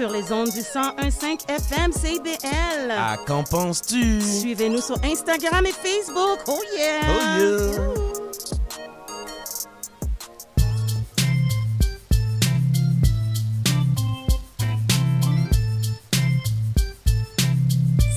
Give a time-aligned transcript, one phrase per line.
[0.00, 2.90] sur les ondes du 101.5 FM CBL.
[2.90, 4.22] À qu'en penses-tu?
[4.22, 6.38] Suivez-nous sur Instagram et Facebook.
[6.46, 7.00] Oh yeah!
[7.06, 7.74] Oh yeah!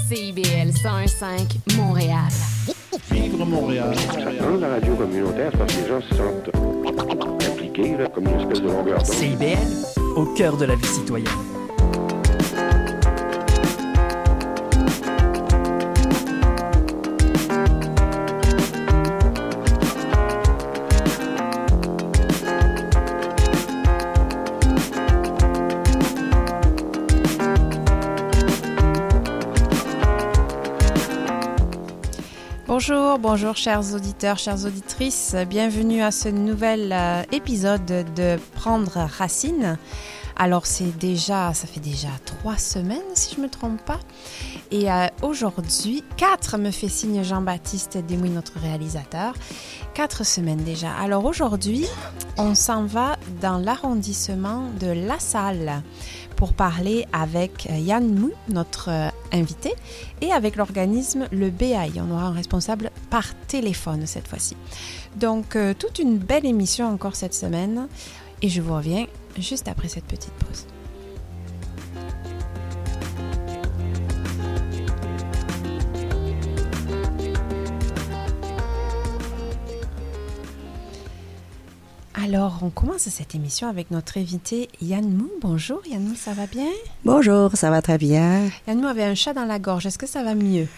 [0.08, 2.32] CIBL 101.5 Montréal.
[3.12, 3.94] Vivre Montréal.
[4.40, 6.50] Dans la radio communautaire, parce que les gens se sentent
[7.52, 9.14] impliqués, là, comme une espèce de longueur d'onde.
[9.14, 9.58] CIBL,
[10.16, 11.53] au cœur de la vie citoyenne.
[33.20, 35.35] Bonjour, chers auditeurs, chères auditrices.
[35.48, 39.77] Bienvenue à ce nouvel euh, épisode de Prendre Racine.
[40.35, 43.99] Alors c'est déjà, ça fait déjà trois semaines si je me trompe pas.
[44.71, 49.35] Et euh, aujourd'hui, quatre me fait signe Jean-Baptiste Desmouilles, notre réalisateur.
[49.93, 50.91] Quatre semaines déjà.
[50.93, 51.85] Alors aujourd'hui,
[52.38, 55.84] on s'en va dans l'arrondissement de La Salle
[56.35, 58.90] pour parler avec euh, Yann Mou, notre
[59.34, 59.73] invité,
[60.21, 61.91] et avec l'organisme Le BAI.
[61.98, 64.56] On aura un responsable par téléphone cette fois-ci.
[65.16, 67.88] Donc, euh, toute une belle émission encore cette semaine.
[68.41, 69.06] Et je vous reviens
[69.38, 70.66] juste après cette petite pause.
[82.24, 85.29] Alors, on commence cette émission avec notre invité Yann Mou.
[85.41, 86.69] Bonjour Yann Mou, ça va bien?
[87.03, 88.44] Bonjour, ça va très bien.
[88.68, 89.85] Yann Mou avait un chat dans la gorge.
[89.88, 90.68] Est-ce que ça va mieux?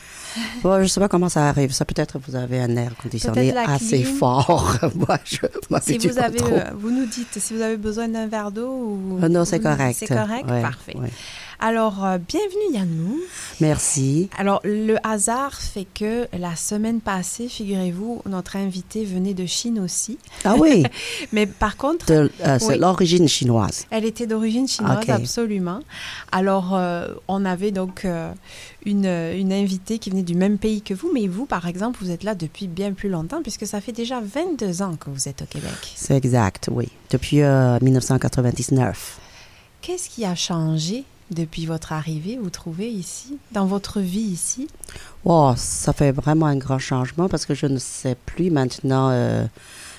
[0.64, 1.72] Bon, je ne sais pas comment ça arrive.
[1.72, 4.16] Ça peut-être vous avez un air conditionné assez clim.
[4.18, 4.76] fort.
[4.96, 5.38] Moi, je
[5.82, 6.54] Si vous avez, trop.
[6.54, 9.20] euh, vous nous dites si vous avez besoin d'un verre d'eau ou.
[9.24, 9.96] Euh, non, c'est correct.
[9.98, 10.98] C'est correct, Ouais, parfait.
[10.98, 11.10] ouais.
[11.60, 13.18] Alors, euh, bienvenue Yann Mou.
[13.62, 14.30] Merci.
[14.38, 20.18] Alors, le hasard fait que la semaine passée, figurez-vous, notre invité venait de Chine aussi.
[20.44, 20.84] Ah oui,
[21.32, 22.28] Mais par contre, euh,
[22.60, 22.78] c'est Oui.
[22.78, 23.86] l'origine chinoise.
[23.90, 25.80] Elle était d'origine chinoise, absolument.
[26.32, 28.06] Alors, euh, on avait donc
[28.86, 32.12] une, une invitée qui venait du même pays que vous, mais vous, par exemple, vous
[32.12, 35.42] êtes là depuis bien plus longtemps, puisque ça fait déjà 22 ans que vous êtes
[35.42, 35.72] au Québec.
[35.96, 36.90] C'est exact, oui.
[37.12, 39.20] Depuis euh, 1999.
[39.82, 44.68] Qu'est-ce qui a changé depuis votre arrivée, vous trouvez, ici, dans votre vie ici?
[45.24, 49.46] Wow, ça fait vraiment un grand changement parce que je ne sais plus maintenant euh,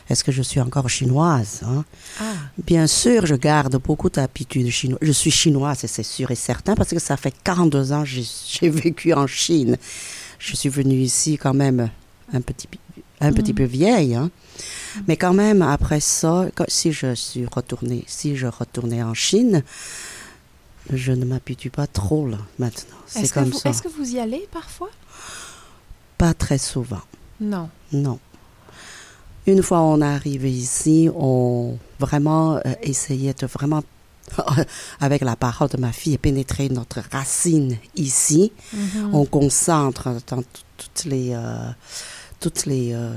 [0.08, 1.62] est-ce que je suis encore chinoise.
[1.64, 1.84] hein?
[2.20, 2.32] Ah,
[2.64, 5.00] Bien sûr, je garde beaucoup d'habitudes chinoises.
[5.02, 8.68] Je suis chinoise, c'est sûr et certain, parce que ça fait 42 ans que j'ai
[8.68, 9.76] vécu en Chine.
[10.38, 11.90] Je suis venue ici quand même
[12.32, 12.68] un petit,
[13.20, 14.14] un petit peu vieille.
[14.14, 14.30] hein.
[15.08, 19.62] Mais quand même, après ça, si je suis retournée, si je retournais en Chine,
[20.92, 22.96] je ne m'habitue pas trop là, maintenant.
[23.06, 23.70] C'est est-ce que, comme vous- ça.
[23.70, 24.90] est-ce que vous y allez parfois?
[26.18, 27.00] Pas très souvent.
[27.40, 27.68] Non.
[27.92, 28.18] Non.
[29.46, 33.82] Une fois on est arrivé ici, on vraiment euh, essayait de vraiment,
[35.00, 38.52] avec la parole de ma fille, pénétrer notre racine ici.
[38.72, 39.14] Mhm.
[39.14, 40.42] On concentre dans
[40.76, 41.68] toutes les, euh,
[42.40, 43.12] toutes les euh,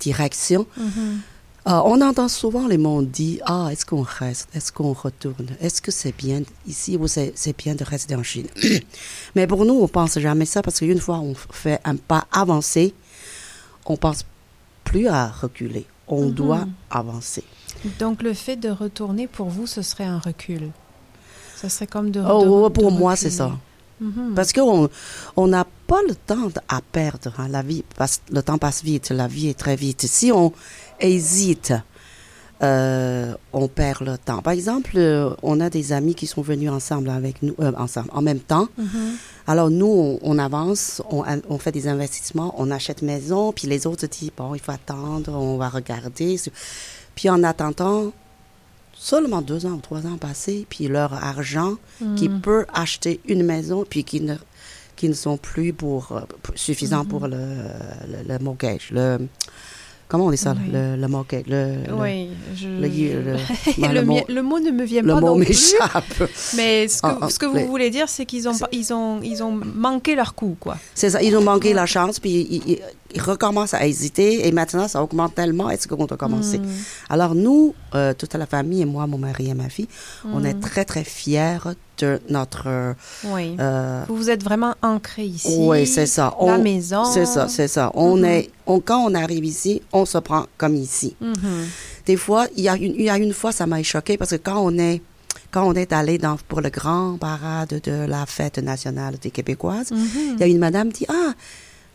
[0.00, 0.66] directions.
[0.76, 1.20] Mhm.
[1.68, 4.48] Euh, on entend souvent les mots dire Ah, est-ce qu'on reste?
[4.52, 5.46] Est-ce qu'on retourne?
[5.60, 8.48] Est-ce que c'est bien ici ou c'est c'est bien de rester en Chine?
[9.36, 12.94] Mais pour nous, on pense jamais ça parce qu'une fois on fait un pas avancé,
[13.86, 14.24] on pense
[14.82, 15.86] plus à reculer.
[16.08, 16.32] On Mhm.
[16.32, 17.44] doit avancer.
[18.00, 20.70] Donc, le fait de retourner, pour vous, ce serait un recul?
[21.56, 22.20] Ce serait comme de...
[22.20, 23.56] Oh, de- pour de moi, c'est ça.
[24.00, 24.32] Mhm.
[24.34, 24.90] Parce qu'on
[25.36, 27.32] on n'a pas le temps à perdre.
[27.38, 27.46] hein.
[27.48, 30.02] La vie passe, le temps passe vite, la vie est très vite.
[30.06, 30.52] Si on
[31.02, 31.72] hésite,
[32.62, 34.40] euh, on perd le temps.
[34.40, 38.08] Par exemple, euh, on a des amis qui sont venus ensemble avec nous, euh, ensemble,
[38.12, 38.68] en même temps.
[38.78, 38.88] Mhm.
[39.48, 43.86] Alors nous, on, on avance, on, on fait des investissements, on achète maison, puis les
[43.86, 46.36] autres disent, bon, il faut attendre, on va regarder.
[47.16, 48.12] Puis en attendant,
[48.94, 51.74] seulement deux ans ou trois ans passés, puis leur argent
[52.16, 52.40] qui Mhm.
[52.42, 54.36] peut acheter une maison, puis qui ne,
[54.94, 57.36] qui ne sont plus pour, euh, pour- suffisants pour le,
[58.08, 58.90] le, le mortgage.
[58.92, 59.18] Le,
[60.12, 60.54] comment on dit ça?
[60.56, 60.70] Oui.
[60.72, 61.44] Le, le mortgage.
[61.48, 62.68] Le, le- Oui, je...
[62.68, 65.48] le- le- le, le mot- le mot ne me vient le pas mot non plus.
[65.48, 66.30] m'échappe.
[66.56, 69.20] Mais ce que, Ah, ah, ce que vous voulez dire, c'est qu'ils ont, ils ont,
[69.22, 70.76] ils ont manqué leur coup, quoi.
[70.94, 72.78] C'est ça, ils ont manqué la chance, puis ils, ils- ils
[73.20, 76.58] recommencent à hésiter, et maintenant ça augmente tellement, est-ce qu'on doit commencer?
[76.58, 76.66] Mm.
[77.10, 79.88] Alors nous, euh, toute la famille, et moi, mon mari et ma fille,
[80.24, 81.58] on est très très fiers
[81.98, 82.94] de notre...
[83.24, 83.56] Oui.
[83.60, 85.56] euh, Vous vous êtes vraiment ancré ici.
[85.58, 86.34] oui, c'est ça.
[86.40, 87.04] La On- maison.
[87.04, 87.90] C'est ça, c'est ça.
[87.94, 88.24] On Mhm.
[88.24, 91.14] est, on, quand on arrive ici, on se prend comme ici.
[92.06, 94.30] Des fois, il y a une, il y a une fois, ça m'a choqué parce
[94.30, 95.00] que quand on est
[95.50, 99.90] quand on est allé dans, pour le grand parade de la fête nationale des Québécoises,
[99.92, 101.34] il y a une madame qui dit Ah,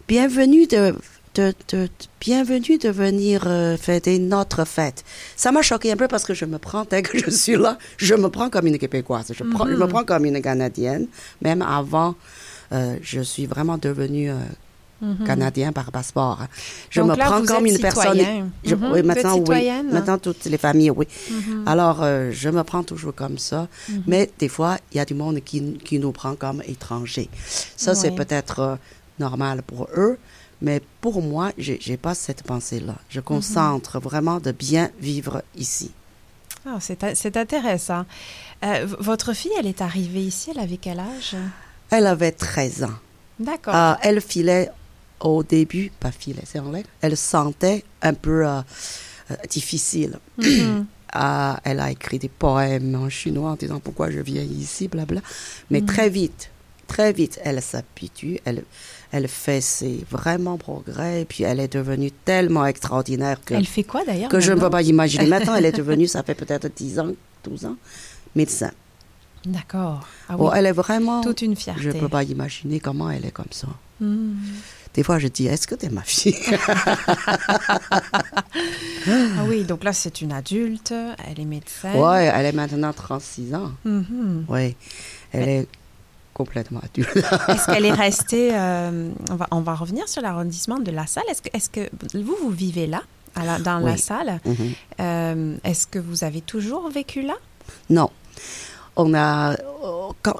[0.07, 0.95] bienvenue de.
[1.35, 1.89] de- de-
[2.19, 5.03] bienvenue de venir euh, fêter notre fête.
[5.35, 7.77] Ça m'a choqué un peu parce que je me prends, dès que je suis là,
[7.97, 9.31] je me prends comme une Québécoise.
[9.37, 9.79] Je, prends- je Mhm.
[9.79, 11.07] me prends comme une Canadienne.
[11.41, 12.15] Même avant,
[12.71, 16.39] euh, je suis vraiment devenue euh, Canadien par passeport.
[16.41, 16.47] hein.
[16.89, 17.07] Je Mhm.
[17.07, 18.19] Donc me là, prends vous comme êtes une personne.
[18.65, 18.91] Je- Mhm.
[18.93, 19.69] oui, maintenant, oui.
[19.93, 21.05] Maintenant, toutes les familles, oui.
[21.29, 21.63] Mhm.
[21.67, 23.67] Alors, euh, je me prends toujours comme ça.
[24.07, 27.29] Mais des fois, il y a du monde qui, qui nous prend comme étrangers.
[27.77, 28.75] Ça, c'est peut-être euh,
[29.19, 30.17] normal pour eux.
[30.61, 32.95] Mais pour moi, j'ai j'ai pas cette pensée-là.
[33.09, 35.91] Je concentre vraiment de bien vivre ici.
[36.65, 38.05] Ah, c'est intéressant.
[38.65, 41.35] Euh, votre fille, elle est arrivée ici, elle avait quel âge?
[41.91, 42.97] Elle avait 13 ans.
[43.39, 43.75] D'accord.
[43.75, 44.69] Euh, elle filait
[45.19, 46.83] au début, pas filait, c'est anglais.
[47.01, 48.61] Elle sentait un peu euh,
[49.31, 50.19] euh, difficile.
[50.37, 50.85] Mhm.
[51.13, 55.21] Ah, elle a écrit des poèmes en chinois en disant pourquoi je viens ici, blabla.
[55.71, 56.51] Mais très vite,
[56.85, 58.65] très vite, elle s'habitue, elle,
[59.11, 63.83] elle fait ses vraiment progrès, et puis elle est devenue tellement extraordinaire que, Elle fait
[63.83, 65.27] quoi d'ailleurs que je ne peux pas imaginer.
[65.27, 67.11] Maintenant, elle est devenue, ça fait peut-être 10 ans,
[67.43, 67.75] 12 ans,
[68.35, 68.71] médecin.
[69.45, 70.05] D'accord.
[70.27, 71.21] Ah oui, Oh, elle est vraiment...
[71.21, 71.81] toute une fierté.
[71.81, 73.67] Je ne peux pas imaginer comment elle est comme ça.
[74.01, 74.35] Mhm.
[74.93, 76.35] Des fois, je dis, est-ce que tu es ma fille?
[79.09, 81.93] Ah oui, donc là, c'est une adulte, elle est médecin.
[81.93, 83.71] Ouais, elle est maintenant 36 ans.
[83.85, 84.45] Mhm.
[84.49, 84.75] Oui,
[85.31, 85.67] elle est
[86.41, 87.15] complètement adulte.
[87.53, 91.23] Est-ce qu'elle est restée euh, on, va, on va revenir sur l'arrondissement de la salle.
[91.31, 91.89] Est-ce que, est que
[92.27, 93.01] vous, vous vivez là,
[93.35, 94.39] à la- dans la salle?
[94.45, 94.55] Mhm.
[94.99, 97.35] Euh, Est-ce que vous avez toujours vécu là?
[97.89, 98.09] Non.
[98.95, 99.55] On a,
[100.23, 100.37] quand,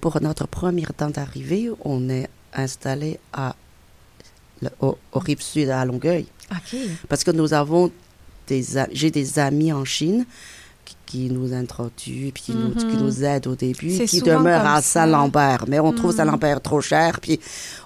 [0.00, 3.54] pour notre première temps d'arrivée, on est installé à,
[4.80, 6.26] au, au rive sud à Longueuil.
[7.08, 7.90] Parce que nous avons
[8.48, 10.26] des, j'ai des amis en Chine
[11.12, 14.82] qui, nous introduisent, puis qui, nous, qui nous aident au début, qui comme à.
[14.82, 15.64] Saint-Lambert.
[15.68, 17.38] Mais on trouve Saint-Lambert trop cher, puis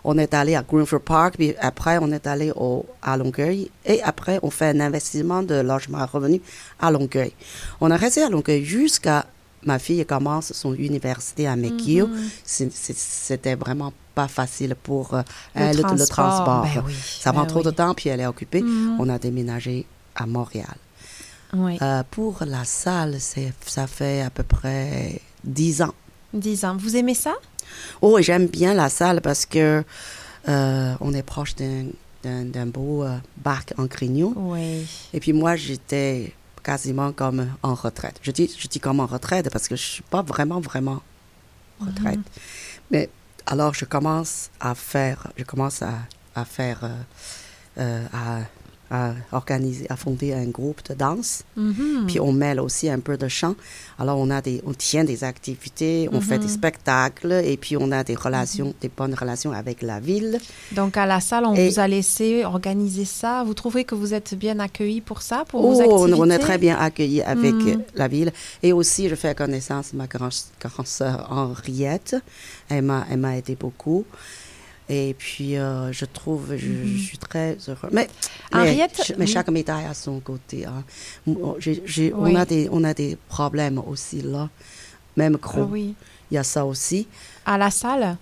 [0.04, 4.00] on est allé à Greenfield Park, puis après on est allé au, à Longueuil, et
[4.02, 6.40] après on fait un investissement de logement à revenu
[6.78, 7.32] à Longueuil.
[7.80, 9.26] On a resté à Longueuil jusqu'à
[9.64, 12.06] ma fille commence son université à McGill.
[12.44, 15.22] C'est- c'est- C'était vraiment pas facile pour euh,
[15.54, 16.62] elle, le transport.
[16.62, 18.62] Ben oui, Ça prend ben trop de temps, puis elle est occupée.
[18.62, 18.96] Mhm.
[19.00, 19.84] On a déménagé
[20.14, 20.76] à Montréal.
[21.52, 25.94] Oui, Euh, pour la salle, ça fait à peu près 10 ans.
[26.34, 26.76] 10 ans.
[26.76, 27.34] Vous aimez ça?
[28.00, 29.84] Oh, j'aime bien la salle parce que
[30.48, 34.32] euh, on est proche d'un, beau euh, bac en crignon.
[34.36, 34.86] Oui.
[35.12, 36.32] Et puis moi, j'étais
[36.62, 38.18] quasiment comme en retraite.
[38.22, 41.00] Je dis, je dis comme en retraite parce que je suis pas vraiment, vraiment
[41.80, 42.20] en retraite.
[42.90, 43.08] Mais
[43.46, 45.94] alors, je commence à faire, je commence à,
[46.34, 46.80] à faire,
[47.78, 48.40] euh, à,
[48.90, 51.42] à organiser, à fonder un groupe de danse.
[51.56, 52.04] Mhm.
[52.06, 53.54] Puis on mêle aussi un peu de chant.
[53.98, 57.90] Alors on a des, on tient des activités, on fait des spectacles et puis on
[57.92, 60.38] a des relations, des bonnes relations avec la ville.
[60.72, 63.42] Donc à la salle, on Et- vous a laissé organiser ça.
[63.44, 66.30] Vous trouvez que vous êtes bien accueillis pour ça, pour Oh, vos on, activités on
[66.30, 67.82] est très bien accueillis avec Mhm.
[67.94, 68.32] la ville.
[68.62, 72.16] Et aussi, je fais connaissance de ma grande, grande sœur Henriette.
[72.68, 74.04] Elle m'a, elle m'a aidé beaucoup.
[74.88, 77.88] Et puis, euh, je trouve, je, je suis très heureux.
[77.90, 78.08] Mais,
[79.18, 80.64] mais- chaque médaille a son côté.
[80.64, 80.84] hein.
[81.26, 82.12] Oui.
[82.14, 84.48] on, a des, on a des problèmes aussi là.
[85.16, 85.62] Même Ah gros.
[85.64, 85.94] oui.
[86.30, 87.08] Il y a ça aussi.
[87.44, 88.16] À la salle?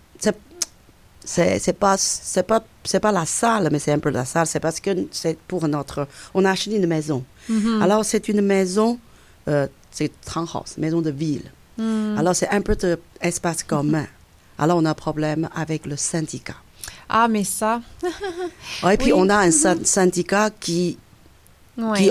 [1.27, 4.47] C'est, c'est, pas, c'est pas, c'est pas la salle, mais c'est un peu la salle.
[4.47, 7.25] C'est parce que c'est pour notre, on a acheté une maison.
[7.49, 7.81] Mhm.
[7.81, 8.99] Alors, c'est une maison,
[9.49, 11.51] euh, c'est Tranghaus, maison de ville.
[11.79, 12.17] Mhm.
[12.19, 14.07] Alors, c'est un peu d'espace commun.
[14.59, 16.57] Alors, on a un problème avec le syndicat.
[17.09, 17.81] Ah, mais ça.
[18.91, 19.13] Et puis, Oui.
[19.15, 20.99] on a un syn- syndicat qui,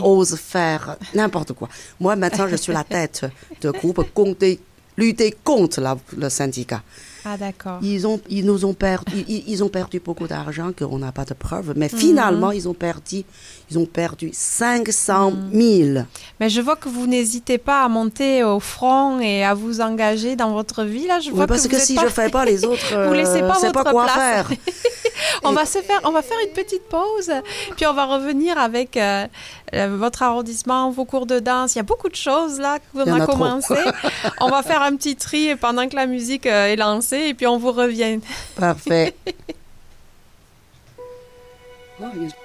[0.01, 1.69] ose faire n'importe quoi.
[1.99, 3.25] Moi, maintenant, je suis la tête
[3.61, 4.45] de groupe contre,
[4.97, 6.81] lutter contre la- le syndicat.
[7.25, 7.79] Ah, d'accord.
[7.81, 11.25] Ils, ont, ils nous ont perdu, ils, ils ont perdu beaucoup d'argent qu'on n'a pas
[11.25, 13.23] de preuves, mais finalement, ils ont perdu,
[13.71, 16.05] ils ont perdu 500 000.
[16.39, 20.35] Mais je vois que vous n'hésitez pas à monter au front et à vous engager
[20.35, 21.07] dans votre vie.
[21.07, 23.07] Là, je Oui, vois parce que, que, êtes si pas- je fais pas les autres,
[23.07, 24.15] Vous laissez pas euh, votre pas quoi place.
[24.17, 24.51] faire.
[25.43, 27.31] on va se faire, on va faire une petite pause,
[27.75, 29.27] puis on va revenir avec euh, euh,
[29.89, 31.75] votre arrondissement, vos cours de danse.
[31.75, 33.75] Il y a beaucoup de choses là qu'on a a commencé.
[34.41, 37.47] on va faire un petit tri pendant que la musique euh, est lancée, et puis
[37.47, 38.19] on vous revient.
[38.55, 39.15] Parfait.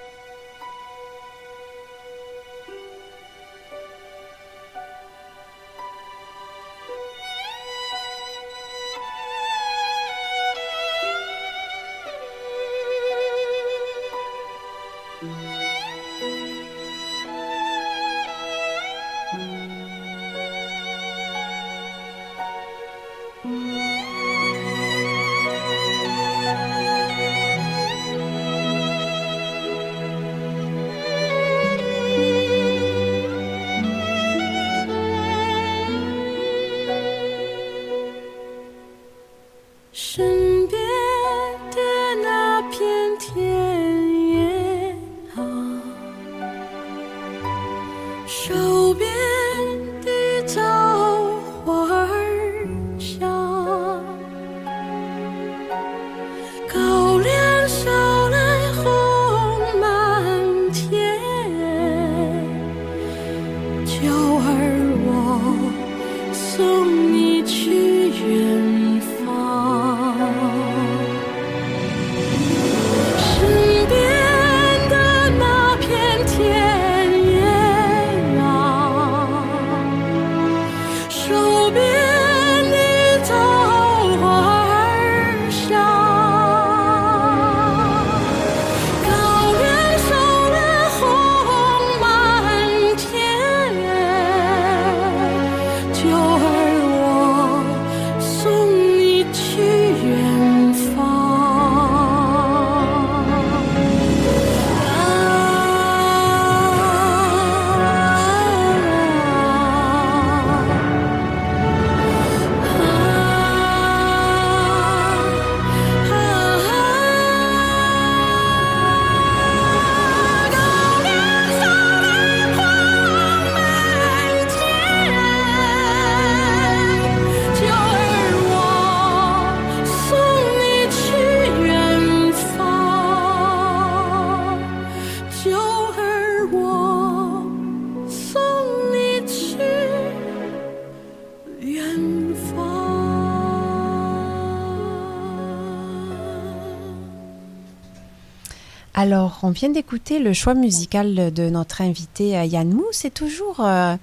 [149.01, 152.85] Alors, on vient d'écouter le choix musical de notre invité euh, Yann Mou.
[152.91, 153.95] C'est toujours, euh,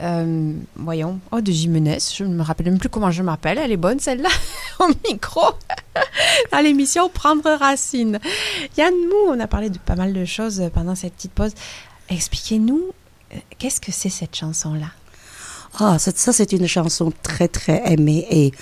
[0.00, 1.98] euh, voyons, oh, de Jimenez.
[2.12, 3.56] Je ne me rappelle même plus comment je m'appelle.
[3.58, 4.30] Elle est bonne celle-là,
[4.80, 5.42] au micro,
[6.52, 8.18] dans l'émission Prendre Racine.
[8.76, 11.52] Yann Mou, on a parlé de pas mal de choses pendant cette petite pause.
[12.08, 12.82] Expliquez-nous,
[13.60, 14.88] qu'est-ce que c'est cette chanson-là?
[15.78, 18.52] Ah, ça, c'est une chanson très, très aimée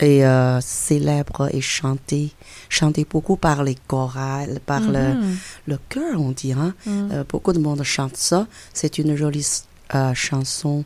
[0.00, 2.32] et, célèbre et chantée.
[2.68, 5.36] Chantée beaucoup par les chorales, par le, Mhm.
[5.66, 6.52] le chœur, on dit.
[6.52, 6.74] Hein?
[6.86, 7.08] Mhm.
[7.12, 8.46] Euh, beaucoup de monde chante ça.
[8.72, 9.46] C'est une jolie
[9.94, 10.84] euh, chanson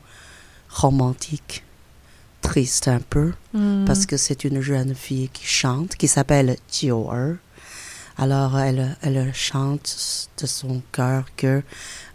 [0.68, 1.64] romantique,
[2.42, 3.85] triste un peu, Mhm.
[3.87, 7.37] parce que c'est une jeune fille qui chante, qui s'appelle Jiu-er.
[8.16, 11.62] Alors, elle, elle chante de son cœur que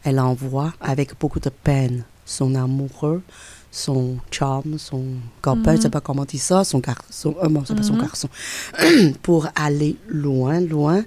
[0.03, 3.21] elle envoie avec beaucoup de peine son amoureux,
[3.75, 5.03] son chum, son
[5.41, 7.81] copain, je ne sais pas comment on dit ça, son garçon, euh, non, c'est pas
[7.81, 8.01] son Mhm.
[8.01, 8.29] garçon,
[9.23, 11.03] pour aller loin, loin,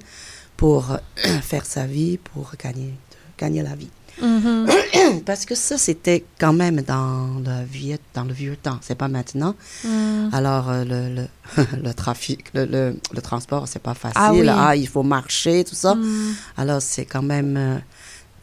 [0.57, 0.97] pour
[1.43, 2.93] faire sa vie, pour gagner,
[3.39, 3.89] gagner la vie.
[4.21, 4.67] Mhm.
[5.27, 9.09] Parce que ça, c'était quand même dans le vieux, dans le vieux temps, c'est pas
[9.09, 9.55] maintenant.
[9.85, 10.31] Mhm.
[10.33, 11.27] Alors, euh, le, le,
[11.85, 14.49] le trafic, le, le, le transport, c'est pas facile.
[14.49, 14.81] Ah Ah, oui.
[14.81, 15.95] il faut marcher, tout ça.
[15.95, 16.35] Mhm.
[16.57, 17.79] Alors, c'est quand même euh,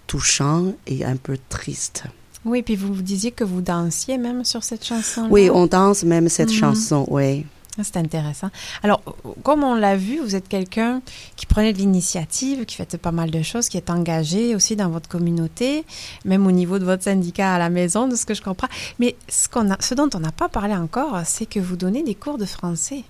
[0.08, 2.04] touchant et un peu triste.
[2.46, 5.28] Oui, puis vous disiez que vous dansiez même sur cette chanson.
[5.30, 6.56] Oui, on danse même cette Mhm.
[6.56, 7.46] chanson, oui.
[7.80, 8.50] Ah, C'est intéressant.
[8.84, 9.02] Alors,
[9.44, 11.02] comme on l'a vu, vous êtes quelqu'un
[11.36, 14.90] qui prenait de l'initiative, qui fait pas mal de choses, qui est engagé aussi dans
[14.90, 15.84] votre communauté,
[16.24, 18.68] même au niveau de votre syndicat à la maison, de ce que je comprends.
[19.00, 22.04] Mais ce, qu'on a, ce dont on n'a pas parlé encore, c'est que vous donnez
[22.04, 23.04] des cours de français.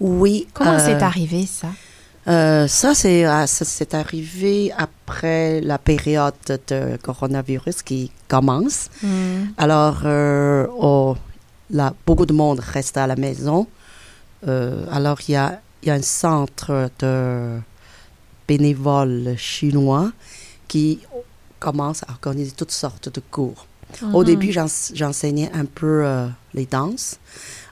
[0.00, 0.48] Oui.
[0.52, 1.68] Comment euh, c'est arrivé ça?
[2.28, 6.34] Euh, ça, c'est ah, ça, c'est arrivé après la période
[6.68, 8.88] de coronavirus qui commence.
[9.02, 9.46] Hmm.
[9.56, 11.16] Alors, euh, oh,
[11.70, 13.66] là, beaucoup de monde reste à la maison.
[14.46, 17.58] Euh, alors, il y a, y a un centre de
[18.48, 20.12] bénévoles chinois
[20.68, 21.00] qui
[21.58, 23.66] commence à organiser toutes sortes de cours.
[24.12, 24.24] Au Mhm.
[24.24, 27.18] début, j'ens- j'enseignais un peu euh, les danses.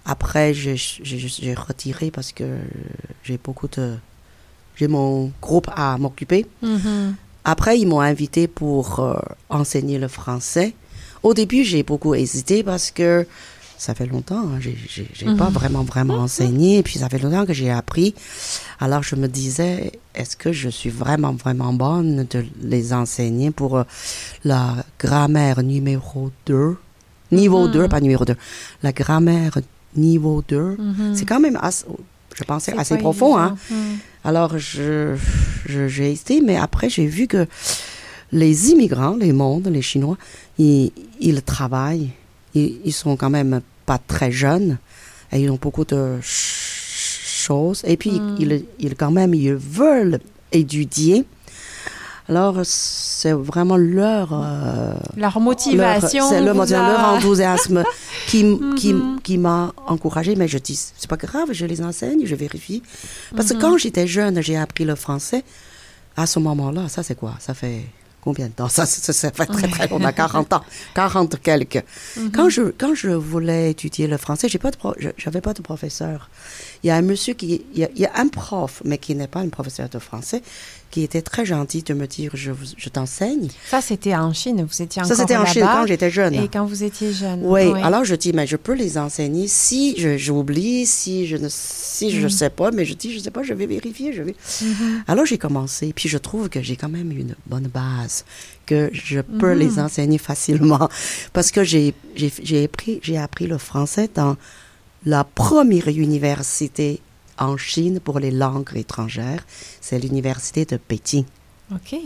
[0.04, 2.58] Après, j'ai retiré parce que
[3.22, 3.94] j'ai beaucoup de...
[4.80, 6.46] J'ai mon groupe à m'occuper.
[6.62, 7.14] Mhm.
[7.44, 9.14] Après, ils m'ont invité pour euh,
[9.50, 10.72] enseigner le français.
[11.22, 13.26] Au début, j'ai beaucoup hésité parce que
[13.76, 15.52] ça fait longtemps, hein, j'ai j'ai- j'ai pas Mhm.
[15.52, 16.78] vraiment, vraiment enseigné.
[16.78, 18.14] Et puis, ça fait longtemps que j'ai appris.
[18.78, 23.76] Alors, je me disais, est-ce que je suis vraiment, vraiment bonne de les enseigner pour
[23.76, 23.84] euh,
[24.44, 26.78] la grammaire numéro 2
[27.32, 27.72] Niveau Mhm.
[27.72, 28.36] 2, pas numéro 2.
[28.82, 29.58] La grammaire
[29.94, 30.76] niveau 2.
[30.78, 31.14] Mhm.
[31.14, 31.84] C'est quand même, assez,
[32.34, 33.36] je pensais, C'est assez profond.
[33.38, 33.56] Hein.
[34.24, 35.16] Alors, je,
[35.66, 37.46] je- j'ai hésité, mais après, j'ai vu que
[38.32, 40.16] les immigrants, les mondes, les Chinois,
[40.58, 42.10] ils, ils travaillent.
[42.54, 44.78] Ils, ils sont quand même pas très jeunes.
[45.32, 47.82] Et ils ont beaucoup de ch- choses.
[47.86, 48.36] Et puis, Mm.
[48.38, 50.20] ils, ils, quand même, ils veulent
[50.52, 51.24] étudier.
[52.30, 54.28] Alors, c'est vraiment leur...
[54.32, 56.28] euh, Leur motivation.
[56.28, 57.82] c'est motivation, a- leur enthousiasme
[58.28, 58.40] qui,
[58.76, 59.20] qui, Mhm.
[59.20, 60.36] qui m'a encouragée.
[60.36, 62.82] Mais je dis, c'est pas grave, je les enseigne, je vérifie.
[63.36, 63.56] Parce Mhm.
[63.56, 65.42] que quand j'étais jeune, j'ai appris le français.
[66.16, 67.34] À ce moment-là, ça c'est quoi?
[67.40, 67.80] Ça fait
[68.20, 68.68] combien de temps?
[68.68, 70.62] Ça, ça, ça fait très très longtemps, 40 ans,
[70.94, 71.82] 40 quelques.
[72.16, 72.30] Mhm.
[72.32, 74.76] Quand je quand je voulais étudier le français, j'ai pas de
[75.16, 76.28] j'avais pas de professeur.
[76.82, 78.98] Il y a un monsieur qui il y a, il y a un prof, mais
[78.98, 80.42] qui n'est pas un professeur de français,
[80.90, 83.48] qui était très gentil de me dire je t'enseigne.
[83.68, 84.66] Ça, c'était en Chine.
[84.68, 86.34] Vous étiez encore Ça c'était en Chine quand j'étais jeune.
[86.34, 87.40] Et quand vous étiez jeune.
[87.44, 92.10] Oui, alors je dis, mais je peux les enseigner si j'oublie, si je ne si
[92.10, 92.30] je Mhm.
[92.30, 94.34] sais pas, mais je dis, je sais pas, je vais vérifier, je vais.
[94.62, 95.04] Mhm.
[95.06, 98.24] Alors j'ai commencé, puis je trouve que j'ai quand même une bonne base,
[98.66, 99.58] que je peux Mhm.
[99.58, 100.88] les enseigner facilement,
[101.34, 104.36] parce que j'ai j'ai j'ai appris j'ai appris le français dans
[105.06, 107.00] la première université
[107.38, 109.44] en Chine pour les langues étrangères,
[109.80, 111.24] c'est l'université de Pékin.
[111.72, 111.96] OK.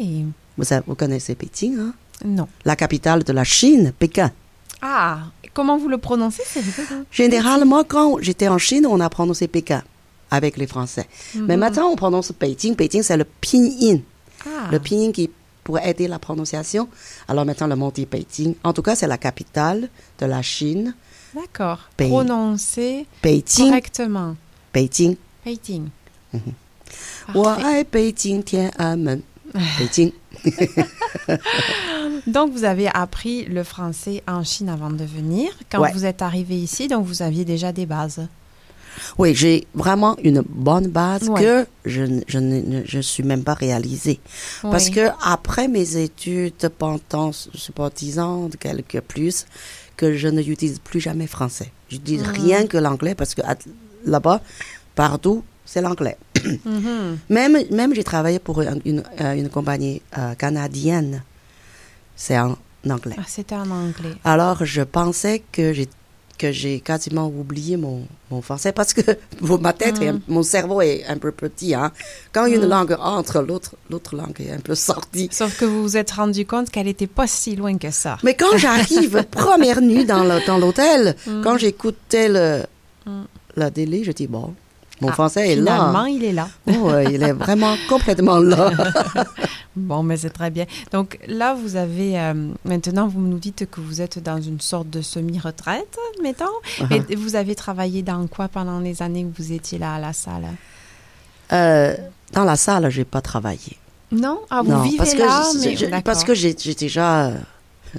[0.56, 1.94] Vous, connaissez Pékin, hein?
[2.24, 2.46] Non.
[2.64, 4.30] La capitale de la Chine, Pékin.
[4.80, 5.18] Ah,
[5.52, 7.04] comment vous le prononcez C'est rigolo.
[7.10, 9.82] Généralement, quand j'étais en Chine, on a prononcé Pékin
[10.30, 11.08] avec les Français.
[11.34, 11.60] Mais Mhm.
[11.60, 12.74] maintenant, on prononce Pékin.
[12.74, 14.00] Pékin, c'est le pinyin.
[14.46, 14.68] Ah.
[14.70, 15.30] Le pinyin qui
[15.64, 16.88] pourrait aider la prononciation.
[17.26, 18.52] Alors maintenant, le monde dit Pékin.
[18.62, 19.88] En tout cas, c'est la capitale
[20.20, 20.94] de la Chine.
[21.33, 21.79] D'accord.
[21.97, 22.09] Pays.
[22.09, 23.65] Prononcé Pékin.
[23.69, 24.35] correctement.
[24.71, 25.15] Pékin.
[25.43, 25.83] Pékin.
[26.33, 26.41] Mhm.
[27.27, 27.39] Parfait.
[27.39, 29.21] 我爱北京天安门。
[29.77, 30.11] Pékin.
[32.27, 35.51] Donc, vous avez appris le français en Chine avant de venir.
[35.71, 35.91] Quand Ouais.
[35.93, 38.27] vous êtes arrivé ici, donc vous aviez déjà des bases.
[39.17, 41.41] Oui, j'ai vraiment une bonne base Ouais.
[41.41, 44.19] que je ne je, ne- ne- je suis même pas réalisée.
[44.61, 44.91] Parce Oui.
[44.95, 49.45] que après mes études, pendant, je sais pas, 10 ans, quelques plus,
[50.12, 51.70] que je n'utilise plus jamais français.
[51.88, 52.26] Je dis Mhm.
[52.44, 53.42] rien que l'anglais parce que
[54.04, 54.40] là-bas,
[54.94, 56.16] partout, c'est l'anglais.
[56.64, 57.18] Mhm.
[57.30, 61.22] Même, même j'ai travaillé pour une, une, euh, une compagnie euh, canadienne.
[62.16, 62.56] C'est en
[62.88, 63.16] anglais.
[63.18, 64.14] Ah, C'était en anglais.
[64.24, 65.88] Alors, je pensais que j'ai
[66.36, 69.02] que j'ai quasiment oublié mon, mon français parce que
[69.60, 70.20] ma tête, un- Mm.
[70.28, 71.74] mon cerveau est un peu petit.
[71.74, 71.92] Hein.
[72.32, 72.68] Quand une Mm.
[72.68, 75.28] langue entre, l'autre l'autre langue est un peu sortie.
[75.32, 78.18] Sauf que vous vous êtes rendu compte qu'elle n'était pas si loin que ça.
[78.22, 82.62] Mais quand j'arrive, première nuit dans le- dans l'hôtel, quand j'écoutais le,
[83.06, 83.22] Mm.
[83.56, 84.54] la télé, je dis, bon,
[85.00, 86.08] mon Ah, français est Finalement, là.
[86.08, 86.48] il est là.
[86.68, 88.70] Oh, il est vraiment complètement là.
[89.76, 90.66] Bon, mais c'est très bien.
[90.92, 92.32] Donc là, vous avez euh,
[92.64, 96.44] maintenant, vous nous dites que vous êtes dans une sorte de semi-retraite, mettons.
[96.78, 97.02] Uh-huh.
[97.10, 100.12] Et vous avez travaillé dans quoi pendant les années où vous étiez là à la
[100.12, 100.46] salle?
[101.52, 101.96] Euh,
[102.32, 103.76] dans la salle, j'ai pas travaillé.
[104.12, 104.42] Non?
[104.48, 106.02] Ah, vous non, vivez parce que là, je- mais je- d'accord.
[106.04, 107.34] parce que j'ai- j'étais déjà, euh,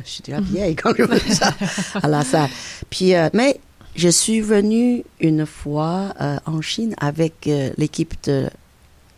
[0.05, 1.53] j'étais déjà vieille quand je ça
[2.01, 2.49] à la salle.
[2.89, 3.59] Puis, euh, mais
[3.95, 8.49] je suis venue une fois euh, en Chine avec euh, l'équipe de,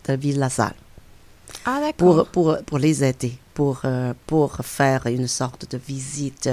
[0.08, 0.76] de Ville La Salle
[1.66, 2.28] Ah, d'accord.
[2.28, 6.50] pour, pour, pour les aider, pour, euh, pour faire une sorte de visite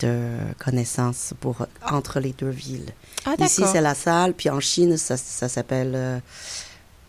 [0.00, 2.90] de connaissance pour, entre les deux villes.
[3.26, 6.20] Ah, Ici, c'est la salle, puis en Chine, ça, ça s'appelle,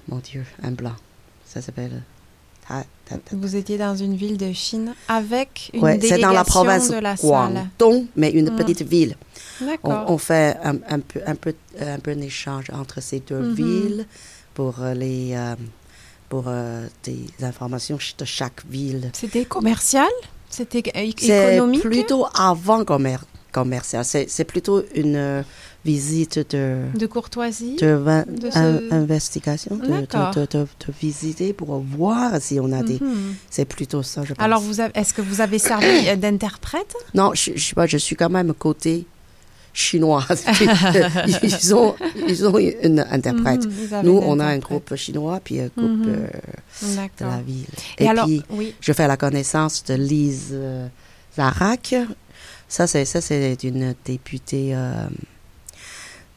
[0.08, 0.96] mon Dieu, un blanc.
[1.48, 2.04] Ça s'appelle...
[3.32, 6.90] Vous étiez dans une ville de Chine avec une Ouais, c'est délégation dans la province
[6.90, 7.30] de la salle.
[7.80, 8.56] Guangdong, mais une Mm.
[8.56, 9.16] petite ville.
[9.62, 10.06] On, D'accord.
[10.08, 13.54] on fait un, un peu, un, peu, un peu un échange entre ces deux Mhm.
[13.54, 14.06] villes
[14.56, 15.56] pour euh, les euh,
[16.30, 19.12] pour euh, des informations de chaque ville.
[19.14, 20.10] C'était commercial?
[20.50, 21.82] C'était é- C'est économique?
[21.84, 23.18] plutôt avant commer
[23.52, 24.04] commercial.
[24.04, 25.44] C'est c'est plutôt une euh,
[25.86, 27.96] visite de De courtoisie de,
[28.42, 30.68] De ce- investigation, de, de,
[31.00, 33.00] visiter pour voir si on a des.
[33.00, 33.36] Mhm.
[33.52, 34.44] C'est plutôt ça, je pense.
[34.44, 34.64] Alors,
[34.96, 36.94] est-ce que vous avez servi euh, d'interprète?
[37.14, 39.06] Non, je, je, sais pas, je suis quand même côté
[39.74, 40.26] chinois.
[41.44, 41.96] ils, ont,
[42.28, 43.66] ils ont une interprète.
[43.66, 46.16] Mhm, Nous, on a un groupe chinois, puis un groupe Mhm.
[46.84, 47.66] euh, de la ville.
[48.00, 48.74] Et, Et, alors, puis, oui.
[48.82, 50.88] je fais la connaissance de Lise euh,
[51.36, 51.96] Zarak.
[52.68, 54.94] Ça, c'est, ça, c'est une députée euh,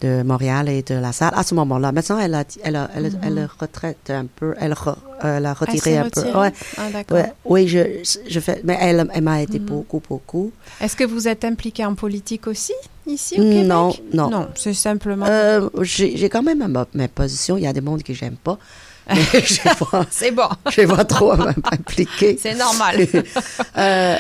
[0.01, 1.33] de Montréal et de la Salle.
[1.35, 3.21] À ce moment-là, maintenant, elle a, elle a, elle, Mhm.
[3.23, 4.55] elle retraite un peu.
[4.61, 6.23] Elle, re- elle a retiré un peu.
[6.39, 7.17] Ouais, Ah, d'accord.
[7.19, 7.81] ouais, oui, je,
[8.29, 8.61] je fais.
[8.65, 9.67] Mais elle, elle m'a aidé Mhm.
[9.67, 10.53] beaucoup, beaucoup.
[10.81, 12.75] Est-ce que vous êtes impliqué en politique aussi,
[13.07, 13.67] ici au Québec?
[13.67, 14.31] Non, non.
[14.31, 15.27] Non, c'est simplement...
[15.29, 17.57] Euh, j'ai quand même ma, ma position.
[17.57, 18.59] Il y a des mondes que j'aime pas.
[20.11, 22.39] C'est bon, je pas trop m'impliquer.
[22.41, 23.07] c'est normal.
[23.79, 24.17] Euh,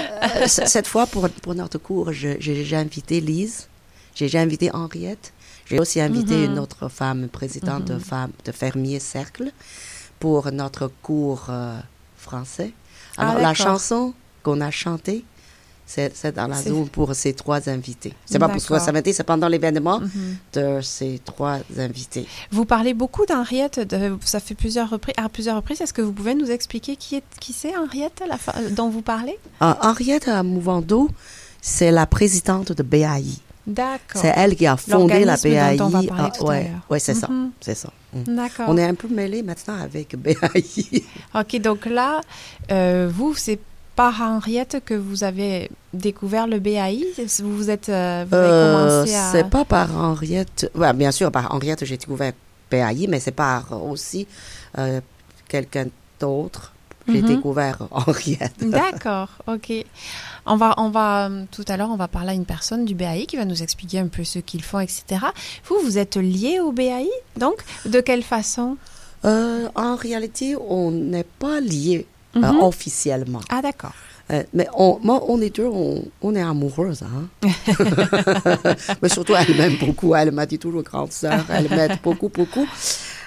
[0.46, 3.66] cette fois, pour, pour notre cours, j'ai invité Lise,
[4.14, 5.32] j'ai invité Henriette,
[5.68, 6.52] j'ai aussi invité Mhm.
[6.52, 8.00] une autre femme, présidente de, Mhm.
[8.00, 9.50] femme, de Fermier Cercle,
[10.18, 11.78] pour notre cours euh,
[12.16, 12.72] français.
[13.16, 15.24] Ah, Alors, la chanson qu'on a chantée,
[15.90, 18.12] C'est c'est dans la zone pour ces trois invités.
[18.26, 20.37] C'est pas pour trois invités, c'est pendant l'événement Mhm.
[20.52, 22.26] de ces trois invités.
[22.50, 23.81] Vous parlez beaucoup d'Henriette,
[24.22, 25.81] ça fait plusieurs reprises, à plusieurs reprises.
[25.81, 28.37] Est-ce que vous pouvez nous expliquer qui est qui c'est Henriette la
[28.68, 29.38] dont vous parlez?
[29.61, 31.09] Ah, Henriette Mouvando,
[31.62, 33.24] c'est la présidente de BAI.
[33.68, 34.22] D'accord.
[34.22, 35.76] C'est elle qui a fondé la BAI.
[35.76, 37.50] dont on va Ah, ouais, ouais, c'est ça, Mhm.
[37.61, 37.90] c'est ça.
[38.14, 38.35] Mm.
[38.37, 38.66] D'accord.
[38.68, 41.04] On est un peu mêlés maintenant avec BAI.
[41.35, 42.20] Ok, donc là,
[42.72, 43.59] euh, vous, c'est
[43.94, 47.04] par Henriette que vous avez découvert le BAI
[47.40, 49.33] Vous vous êtes, euh, vous avez Euh, commencé à...
[49.33, 50.70] C'est pas par Henriette.
[50.74, 52.33] Ouais, bien sûr, par Henriette, j'ai découvert
[52.70, 54.26] BAI, mais c'est par aussi
[54.78, 55.00] euh,
[55.48, 55.87] quelqu'un
[56.20, 56.72] d'autre.
[57.11, 57.28] J'ai Mhm.
[57.37, 58.52] découvert Henriette.
[58.61, 59.72] D'accord, ok.
[60.48, 62.94] On va, on va euh, tout à l'heure, on va parler à une personne du
[62.94, 65.04] BAI qui va nous expliquer un peu ce qu'ils font, etc.
[65.66, 67.56] Vous, vous êtes lié au BAI, donc?
[67.87, 68.76] De quelle façon?
[69.24, 72.06] Euh, en réalité, on n'est pas liés
[72.37, 72.61] euh, Mhm.
[72.61, 73.40] officiellement.
[73.48, 73.92] Ah, d'accord.
[74.30, 77.02] Euh, mais on, moi, on est deux, on, on est amoureuses.
[77.02, 77.28] Hein?
[79.02, 80.14] mais surtout, elle m'aime beaucoup.
[80.14, 81.44] Elle m'a dit toujours grande sœur.
[81.48, 82.66] Elle m'aide beaucoup, beaucoup.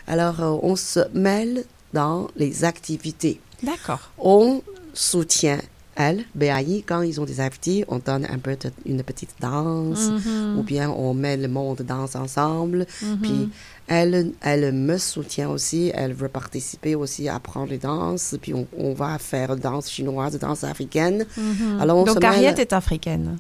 [0.08, 3.42] Alors, on se mêle dans les activités.
[3.64, 4.00] D'accord.
[4.20, 4.62] On
[4.94, 5.60] soutient
[5.96, 10.10] elle, BAI, quand ils ont des activités, on donne un peu de- une petite danse,
[10.10, 10.58] Mhm.
[10.58, 12.86] ou bien on met le monde danse ensemble.
[13.04, 13.18] Mhm.
[13.22, 13.50] Puis
[13.88, 18.66] elle, elle me soutient aussi, elle veut participer aussi à apprendre les danses, puis on,
[18.78, 21.26] on va faire danse chinoise, danse africaine.
[21.38, 21.80] Mhm.
[21.82, 23.38] Alors, on Donc Henriette est africaine.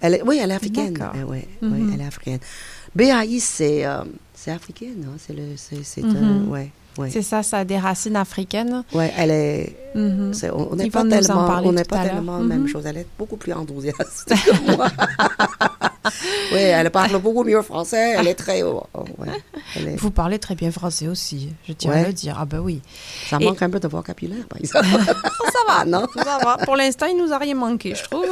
[0.00, 0.96] Elle est- oui, elle est africaine.
[1.14, 2.38] Eh ouais, elle est africaine.
[2.94, 4.02] BAI, c'est euh,
[4.46, 7.10] africaine, hein, c'est le, c'est, euh, ouais, ouais.
[7.10, 8.84] C'est ça, ça a des racines africaine.
[8.92, 10.32] Ouais, elle est, Mhm.
[10.54, 12.68] on on n'est pas tellement, on pas tellement la même Mhm.
[12.68, 12.86] chose.
[12.86, 14.86] Elle est beaucoup plus enthousiaste que moi.
[16.52, 18.14] oui, elle parle beaucoup mieux français.
[18.18, 19.28] Elle est très, oh, oh, ouais,
[19.76, 22.36] elle est- Vous parlez très bien français aussi, je tiens à le dire.
[22.40, 22.80] Ah ben oui.
[23.28, 24.86] ça Et- manque un peu de vocabulaire, par exemple.
[25.52, 26.06] ça va, non?
[26.14, 26.56] Ça va.
[26.64, 28.26] Pour l'instant, il nous a rien manqué, je trouve.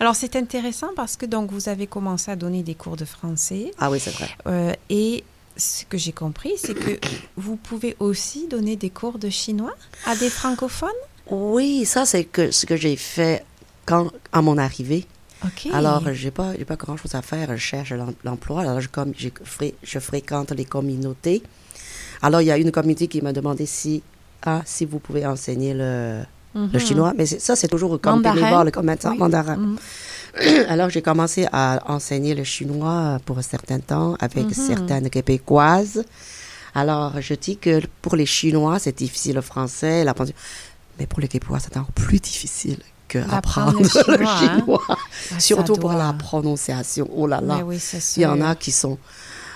[0.00, 3.72] Alors, c'est intéressant parce que donc vous avez commencé à donner des cours de français
[3.78, 4.28] Ah oui, c'est vrai.
[4.46, 5.24] euh, et
[5.60, 6.98] ce que j'ai compris, c'est que
[7.36, 9.74] vous pouvez aussi donner des cours de chinois
[10.06, 10.88] à des francophones?
[11.30, 13.44] Oui, ça c'est que ce que j'ai fait
[13.86, 15.06] quand à mon arrivée.
[15.72, 17.48] Alors, j'ai pas, j'ai pas grand chose à faire.
[17.52, 18.60] Je cherche l'em- l'emploi.
[18.60, 21.42] Alors, je, comme, je, fré- je fréquente les communautés.
[22.20, 24.02] Alors, il y a une communauté qui m'a demandé si,
[24.44, 26.20] ah, si vous pouvez enseigner le,
[26.54, 26.78] le Mhm.
[26.78, 27.14] chinois.
[27.16, 28.34] Mais ça, c'est toujours comme Mandarin.
[28.34, 29.18] bénévole, comme médecin Oui.
[29.18, 29.56] mandarin.
[29.56, 29.78] Mhm.
[30.68, 34.52] Alors, j'ai commencé à enseigner le chinois pour un certain temps avec Mhm.
[34.52, 36.04] certaines québécoises.
[36.74, 40.14] Alors, je dis que pour les Chinois, c'est difficile le français, la.
[40.98, 44.58] Mais pour les Québécois, c'est encore plus difficile que D'apprendre apprendre le le chinois, hein.
[44.60, 44.82] chinois.
[44.88, 47.08] Ah, Surtout pour la prononciation.
[47.12, 47.64] Oh là là.
[47.64, 47.78] Oui,
[48.16, 48.98] Il y en a qui sont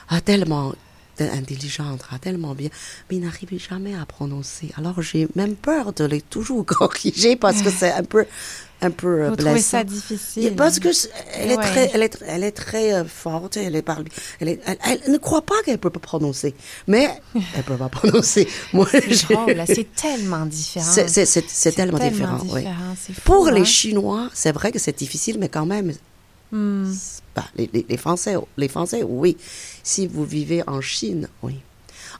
[0.08, 0.72] ah, tellement
[1.20, 2.70] intelligentes, ah, tellement bien,
[3.08, 4.72] mais ils n'arrivent jamais à prononcer.
[4.76, 8.24] Alors, j'ai même peur de les toujours corriger parce que c'est un peu,
[8.84, 9.78] un peu euh, Vous trouvez blessant.
[9.78, 11.62] ça difficile Parce que c'est- elle est Ouais.
[11.64, 14.04] très, elle est, elle est très euh, forte, elle est parle,
[14.40, 16.54] elle, est- elle, elle ne croit pas qu'elle peut pas prononcer,
[16.86, 17.08] mais
[17.56, 18.46] elle peut pas prononcer.
[18.72, 20.92] Moi, C'est tellement différent.
[20.92, 22.38] c'est, tellement, différent.
[22.38, 22.56] fou,
[23.24, 23.64] Pour les hein?
[23.64, 25.92] Chinois, c'est vrai que c'est difficile, mais quand même,
[26.52, 26.92] Hmm.
[27.34, 29.36] bah, les, les- les Français, les Français, oui.
[29.82, 31.56] Si vous vivez en Chine, oui.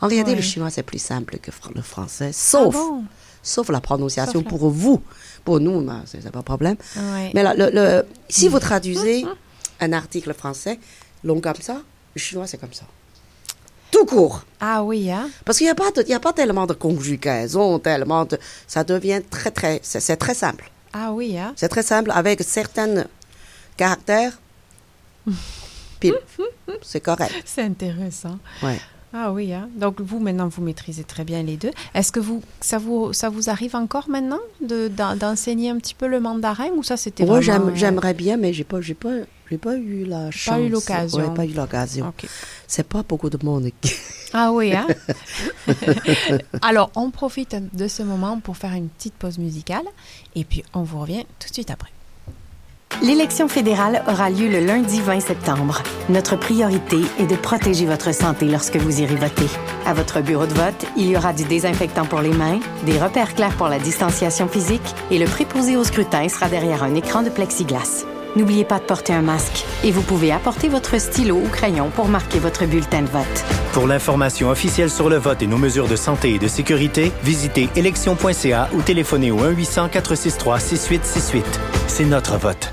[0.00, 0.36] En réalité, Ouais.
[0.38, 3.04] le chinois, c'est plus simple que le français, sauf, Ah bon?
[3.42, 5.00] sauf la prononciation Sauf la- pour vous.
[5.44, 6.76] Pour nous, bah, c'est, c'est pas un problème.
[6.96, 7.30] Ouais.
[7.34, 9.24] Mais là, le, le- si vous traduisez
[9.80, 10.78] un article français
[11.22, 11.82] long comme ça,
[12.14, 12.84] le chinois, c'est comme ça.
[13.90, 14.44] Tout court.
[14.60, 15.28] Ah oui, hein?
[15.44, 18.38] Parce qu'il n'y a, pas de- il y a pas tellement de conjugaison, tellement de...
[18.66, 19.80] Ça devient très, très...
[19.82, 20.70] C'est très simple.
[20.92, 21.52] Ah oui, hein?
[21.56, 23.04] C'est très simple, avec certains
[23.76, 24.32] caractères.
[26.00, 26.14] Pile.
[26.82, 27.32] C'est correct.
[27.44, 28.38] C'est intéressant.
[28.62, 28.80] Ouais.
[29.16, 29.68] Ah oui, hein?
[29.76, 31.70] Donc vous, maintenant, vous maîtrisez très bien les deux.
[31.94, 35.94] Est-ce que vous, ça vous, ça vous arrive encore maintenant de, d'en- d'enseigner un petit
[35.94, 37.66] peu le mandarin ou ça, c'était Moi, vraiment...
[37.68, 39.12] j'aime- j'aimerais bien, mais j'ai pas, j'ai pas,
[39.50, 40.58] j'ai pas eu la chance.
[40.60, 41.18] eu l'occasion.
[41.28, 42.08] Ouais, pas eu l'occasion.
[42.08, 42.28] Ok.
[42.66, 43.70] C'est pas beaucoup de monde.
[43.80, 43.94] qui-
[44.36, 44.88] Ah oui, hein?
[46.62, 49.84] Alors, on profite de ce moment pour faire une petite pause musicale
[50.34, 51.90] et puis on vous revient tout de suite après.
[53.02, 55.82] L'élection fédérale aura lieu le lundi 20 septembre.
[56.08, 59.46] Notre priorité est de protéger votre santé lorsque vous irez voter.
[59.84, 63.34] À votre bureau de vote, il y aura du désinfectant pour les mains, des repères
[63.34, 67.30] clairs pour la distanciation physique et le préposé au scrutin sera derrière un écran de
[67.30, 68.04] plexiglas.
[68.36, 72.08] N'oubliez pas de porter un masque et vous pouvez apporter votre stylo ou crayon pour
[72.08, 73.44] marquer votre bulletin de vote.
[73.72, 77.68] Pour l'information officielle sur le vote et nos mesures de santé et de sécurité, visitez
[77.76, 81.42] élection.ca ou téléphonez au 1-800-463-6868.
[81.86, 82.72] C'est notre vote.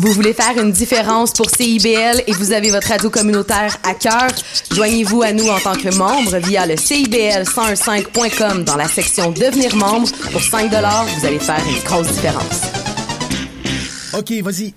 [0.00, 4.28] Vous voulez faire une différence pour CIBL et vous avez votre radio communautaire à cœur?
[4.70, 10.06] Joignez-vous à nous en tant que membre via le CIBL1015.com dans la section Devenir membre.
[10.30, 12.62] Pour 5 vous allez faire une grosse différence.
[14.16, 14.72] OK, vas-y.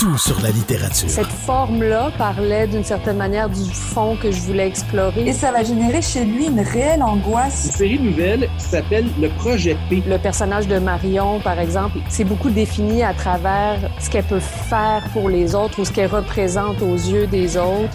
[0.00, 1.10] Tout sur la littérature.
[1.10, 5.28] Cette forme-là parlait d'une certaine manière du fond que je voulais explorer.
[5.28, 7.66] Et ça va générer chez lui une réelle angoisse.
[7.66, 10.02] Une série nouvelle qui s'appelle Le Projet P.
[10.06, 15.04] Le personnage de Marion, par exemple, c'est beaucoup défini à travers ce qu'elle peut faire
[15.12, 17.94] pour les autres ou ce qu'elle représente aux yeux des autres.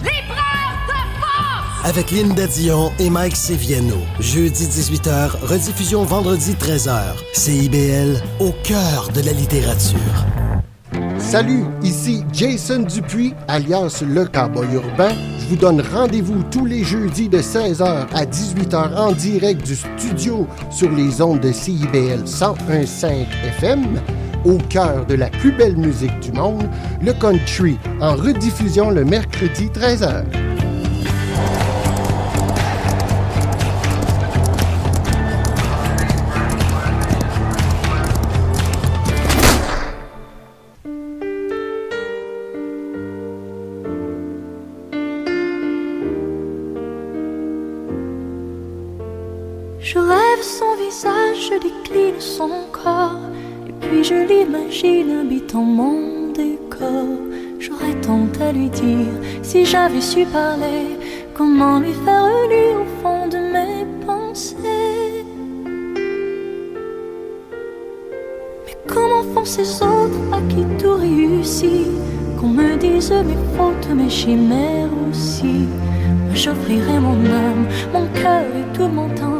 [1.82, 3.98] Avec Linda Dion et Mike Seviano.
[4.20, 7.16] Jeudi 18h, rediffusion vendredi 13h.
[7.32, 10.24] CIBL, au cœur de la littérature.
[11.26, 15.10] Salut, ici Jason Dupuis, alias Le Cowboy Urbain.
[15.40, 20.46] Je vous donne rendez-vous tous les jeudis de 16h à 18h en direct du studio
[20.70, 23.26] sur les ondes de CIBL 101.5
[23.58, 24.00] FM,
[24.44, 26.68] au cœur de la plus belle musique du monde,
[27.02, 30.55] le country, en rediffusion le mercredi 13h.
[49.88, 53.20] Je rêve son visage, je décline son corps,
[53.68, 57.06] et puis je l'imagine habitant mon décor.
[57.60, 60.98] J'aurais tant à lui dire si j'avais su parler,
[61.36, 65.24] comment lui faire lire au fond de mes pensées.
[68.66, 71.86] Mais comment font ces autres à qui tout réussit,
[72.40, 75.68] qu'on me dise mes fautes, mes chimères aussi.
[76.34, 79.35] J'offrirai mon âme, mon cœur et tout mon temps.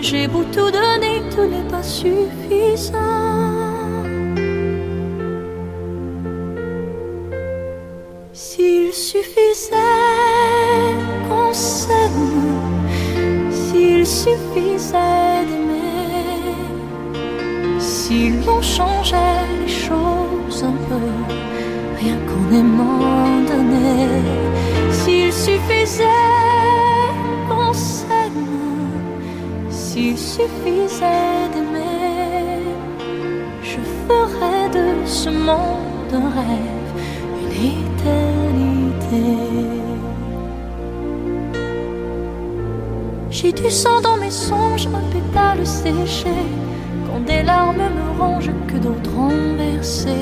[0.00, 2.94] J'ai beau tout donner, tout n'est pas suffisant.
[8.32, 9.74] S'il suffisait
[11.28, 12.70] qu'on s'aime,
[13.50, 16.54] s'il suffisait d'aimer,
[17.78, 21.08] si l'on changeait les choses un peu,
[22.00, 22.97] rien qu'en aimant
[30.38, 32.62] suffisait d'aimer,
[33.62, 36.90] je ferais de ce monde un rêve,
[37.42, 39.26] une éternité.
[43.30, 46.36] J'ai du sang dans mes songes, un pétale séché,
[47.06, 50.18] quand des larmes me rongent que d'autres ont versé.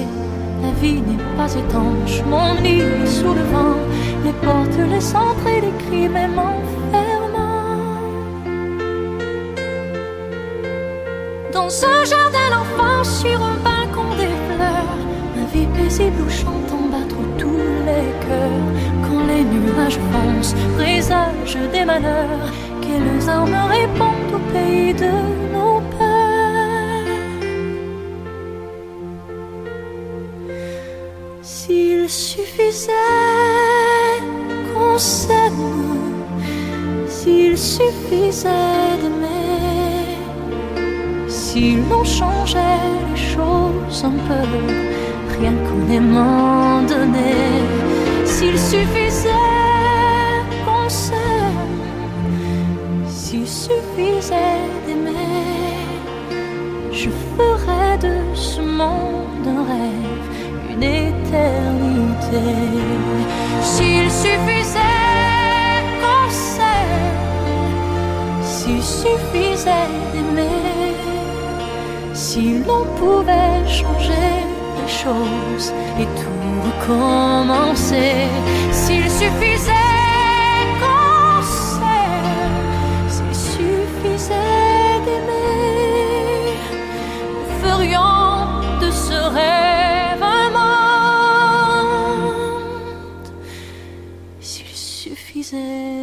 [0.62, 3.76] La vie n'est pas étanche, mon lit sous le vent,
[4.24, 6.40] les portes, les centres et les cris même.
[11.66, 14.96] Dans un jardin d'enfants, sur un balcon des fleurs,
[15.34, 18.70] ma vie paisible où chantant battre tous les cœurs.
[19.02, 25.10] Quand les nuages foncent, présagent des malheurs, quelles armes répondent au pays de
[25.52, 27.08] nos peurs?
[31.42, 32.92] S'il suffisait
[34.72, 36.14] qu'on s'aime,
[37.08, 38.50] s'il suffisait
[39.02, 39.35] d'aimer,
[41.56, 44.46] si l'on changeait les choses un peu,
[45.38, 47.54] rien qu'en aimant donner,
[48.26, 49.54] s'il suffisait
[50.64, 51.80] qu'on s'aime,
[53.08, 55.80] s'il suffisait d'aimer,
[56.92, 60.26] je ferais de ce monde un rêve,
[60.72, 62.48] une éternité.
[63.62, 67.12] S'il suffisait qu'on s'aime,
[68.42, 70.65] s'il suffisait d'aimer,
[72.36, 74.34] si l'on pouvait changer
[74.76, 75.68] les choses
[75.98, 78.12] et tout recommencer,
[78.72, 79.94] s'il suffisait
[80.80, 81.40] qu'on
[83.14, 86.58] s'il suffisait d'aimer,
[87.32, 88.34] nous ferions
[88.82, 91.86] de ce rêve un monde,
[94.40, 95.95] s'il suffisait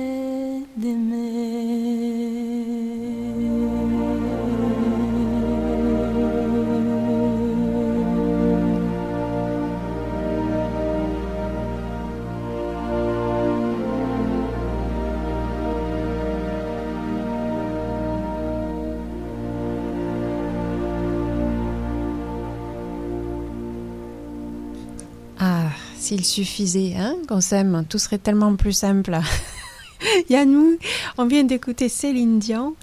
[26.23, 29.17] Suffisait hein, qu'on s'aime, tout serait tellement plus simple.
[30.29, 30.77] Yannou,
[31.17, 32.75] on vient d'écouter Céline Dion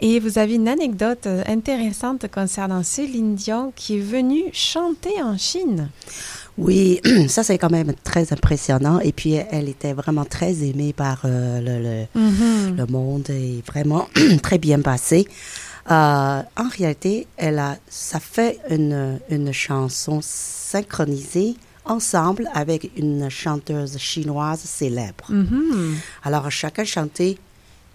[0.00, 5.90] et vous avez une anecdote intéressante concernant Céline Dion qui est venue chanter en Chine.
[6.58, 8.98] Oui, ça c'est quand même très impressionnant.
[9.00, 12.76] Et puis elle était vraiment très aimée par euh, le, le, Mhm.
[12.76, 14.08] le monde et vraiment
[14.42, 15.28] très bien passée.
[15.88, 21.54] Euh, en réalité, elle a, ça fait une, une chanson synchronisée
[21.86, 25.26] ensemble avec une chanteuse chinoise célèbre.
[25.30, 25.96] Mhm.
[26.24, 27.38] Alors chacun chantait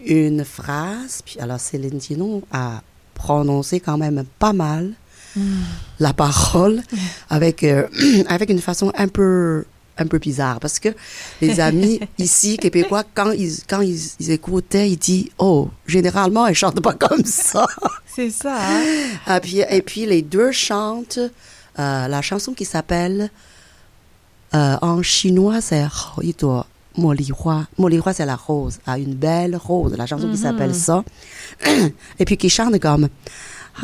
[0.05, 2.81] une phrase, puis alors Céline Dion a
[3.13, 4.93] prononcé quand même pas mal
[5.99, 6.81] la parole
[7.29, 7.87] avec, euh,
[8.27, 9.63] avec une façon un peu,
[9.97, 10.59] un peu bizarre.
[10.59, 10.89] Parce que
[11.41, 16.55] les amis ici, québécois, quand ils, quand ils, ils écoutaient, ils disent Oh, généralement, elle
[16.55, 17.65] chante pas comme ça.
[18.13, 18.57] C'est ça.
[18.59, 18.83] hein?
[19.25, 21.19] Ah, puis, et puis les deux chantent
[21.79, 23.29] euh, la chanson qui s'appelle
[24.53, 26.63] euh, en chinois, c'est Hao Yi Duo
[26.97, 27.65] Mo Li Hua.
[27.77, 30.43] Mo Li Hua, c'est la rose, ah, une belle rose, la chanson qui Mhm.
[30.43, 31.03] s'appelle ça.
[32.19, 33.07] Et puis qui chante comme.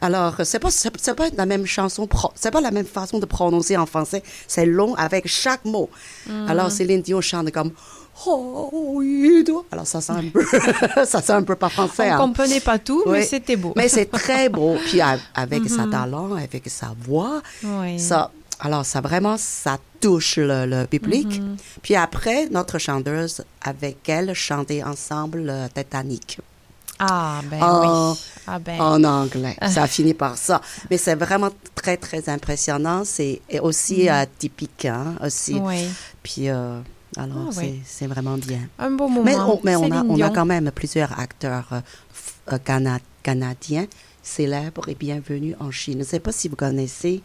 [0.00, 3.76] Alors, c'est pas, c'est pas la même chanson, c'est pas la même façon de prononcer
[3.76, 4.22] en français.
[4.48, 5.90] C'est long avec chaque mot.
[6.26, 6.48] Mhm.
[6.48, 7.72] Alors, Céline Dion chante comme
[8.26, 9.02] Oh,
[9.70, 10.44] Alors ça sent un peu,
[11.06, 12.10] ça sent un peu pas français.
[12.10, 12.18] On hein.
[12.18, 13.72] comprenait pas tout, mais c'était beau.
[13.76, 14.76] Mais c'est très beau.
[14.86, 15.90] Puis avec sa Mhm.
[15.90, 17.98] talent, avec sa voix, Oui.
[17.98, 18.30] ça,
[18.60, 21.40] alors ça vraiment, ça touche le, le public.
[21.40, 21.56] Mhm.
[21.82, 26.38] Puis après, notre chanteuse, avec elle, chantait ensemble le Titanic.
[27.02, 28.18] Ah, ben en, oui.
[28.46, 28.78] Ah, ben.
[28.78, 29.56] en anglais.
[29.70, 30.60] Ça finit par ça.
[30.90, 33.04] Mais c'est vraiment très, très impressionnant.
[33.06, 34.08] C'est aussi Mhm.
[34.10, 35.54] euh, typique, hein, aussi.
[35.54, 35.88] Oui.
[36.22, 36.78] Puis, euh,
[37.16, 37.80] alors, Ah, c'est oui.
[37.84, 38.60] c'est vraiment bien.
[38.78, 39.24] Un beau moment.
[39.24, 41.80] Mais on, mais on, a, on a quand même plusieurs acteurs euh,
[42.52, 43.86] euh, cana- canadiens
[44.22, 45.94] célèbres et bienvenus en Chine.
[45.94, 47.22] Je ne sais pas si vous connaissez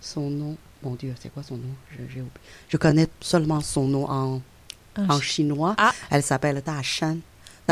[0.00, 0.56] son nom.
[0.82, 1.74] Mon Dieu, c'est quoi son nom?
[1.90, 2.30] Je, j'ai oublié.
[2.68, 4.40] Je connais seulement son nom en,
[4.96, 5.74] En en chi- chinois.
[5.76, 5.92] Ah.
[6.10, 7.16] Elle s'appelle Da Shan.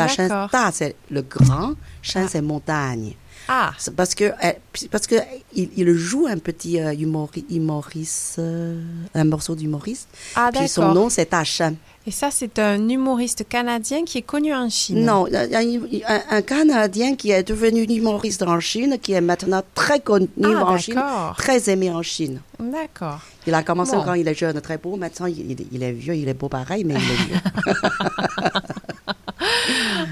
[0.07, 0.49] Shan, D'accord.
[0.51, 3.15] Da, c'est le grand, Shan, c'est montagne.
[3.51, 3.71] Ah.
[3.97, 4.31] Parce que,
[4.71, 5.15] puis- parce que
[5.55, 8.79] il, il joue un petit euh, humori- humoriste, euh,
[9.15, 10.07] un morceau d'humoriste.
[10.35, 11.73] Ah, Puis son nom, c'est Tachan.
[12.05, 15.03] Et ça, c'est un humoriste canadien qui est connu en Chine.
[15.03, 20.27] Non, un, un Canadien qui est devenu humoriste en Chine, qui est maintenant très connu
[20.43, 21.01] Ah, en Chine,
[21.37, 22.41] très aimé en Chine.
[22.59, 23.19] D'accord.
[23.47, 24.03] Il a commencé Bon.
[24.03, 24.95] quand il est jeune, très beau.
[24.95, 27.73] Maintenant, il, il- il est vieux, il est beau pareil, mais il est vieux.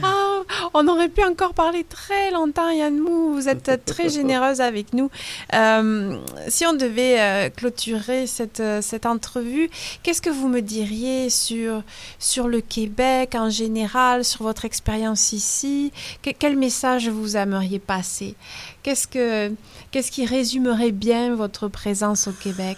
[0.03, 0.41] Ah,
[0.73, 3.33] on aurait pu encore parler très longtemps, Yann Mou.
[3.33, 5.09] Vous êtes très généreuse avec nous.
[5.53, 9.69] Euh, si on devait euh, clôturer cette, euh, cette entrevue,
[10.03, 11.83] qu'est-ce que vous me diriez sur,
[12.19, 15.91] sur le Québec en général, sur votre expérience ici?
[16.21, 18.35] Que- Quel message vous aimeriez passer?
[18.83, 19.51] Qu'est-ce que
[19.91, 22.77] qu'est-ce qui résumerait bien votre présence au Québec?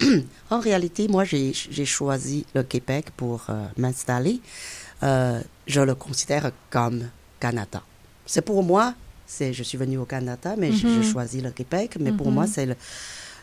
[0.50, 1.52] En réalité, moi, j'ai
[1.84, 4.40] choisi le Québec pour m'installer.
[5.04, 7.08] Euh, je le considère comme
[7.40, 7.82] Canada.
[8.26, 8.94] C'est pour moi,
[9.26, 10.92] c'est je suis venue au Canada, mais j- Mhm.
[10.94, 12.34] j'ai choisi le Québec, mais pour Mhm.
[12.34, 12.76] moi, c'est le,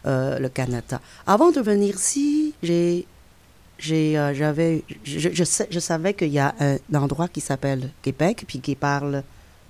[0.05, 0.99] euh, le Canada.
[1.27, 3.05] Avant de venir ici, j'ai
[3.77, 7.89] j'ai euh, j'avais je, je, sais- je savais qu'il y a un endroit qui s'appelle
[8.03, 9.23] Québec puis qui parle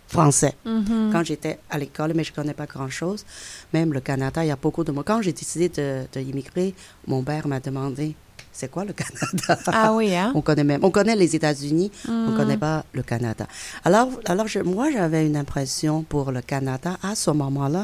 [0.10, 1.10] français Mhm.
[1.14, 3.24] quand j'étais à l'école mais je connais pas grand chose
[3.72, 6.76] même le Canada il y a beaucoup de mots quand j'ai décidé de, de immigrer
[7.08, 8.14] mon père m'a demandé
[8.62, 9.54] c'est quoi le Canada?
[9.84, 10.32] Ah oui, hein?
[10.40, 12.38] on connaît même on connaît les États-Unis on Mhm.
[12.40, 13.46] connaît pas le Canada
[13.90, 17.84] alors alors je- moi j'avais une impression pour le Canada à ce moment-là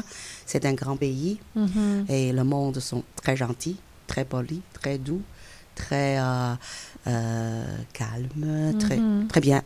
[0.50, 2.04] c'est un grand pays Mhm.
[2.16, 3.78] et le monde sont très gentils,
[4.12, 5.22] très polis, très doux,
[5.82, 6.54] très euh,
[7.06, 7.64] euh,
[8.00, 9.26] calmes, très, Mhm.
[9.32, 9.60] très bien.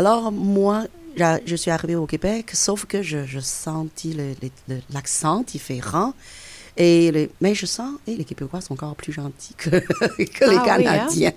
[0.00, 0.78] Alors, moi,
[1.50, 4.14] je suis arrivée au Québec, sauf que je, je sentis
[4.96, 6.10] l'accent différent.
[6.80, 10.56] Et les, mais je sens, et les Québécois sont encore plus gentils que, que les
[10.56, 11.06] Ah oui, hein?
[11.08, 11.32] Canadiens.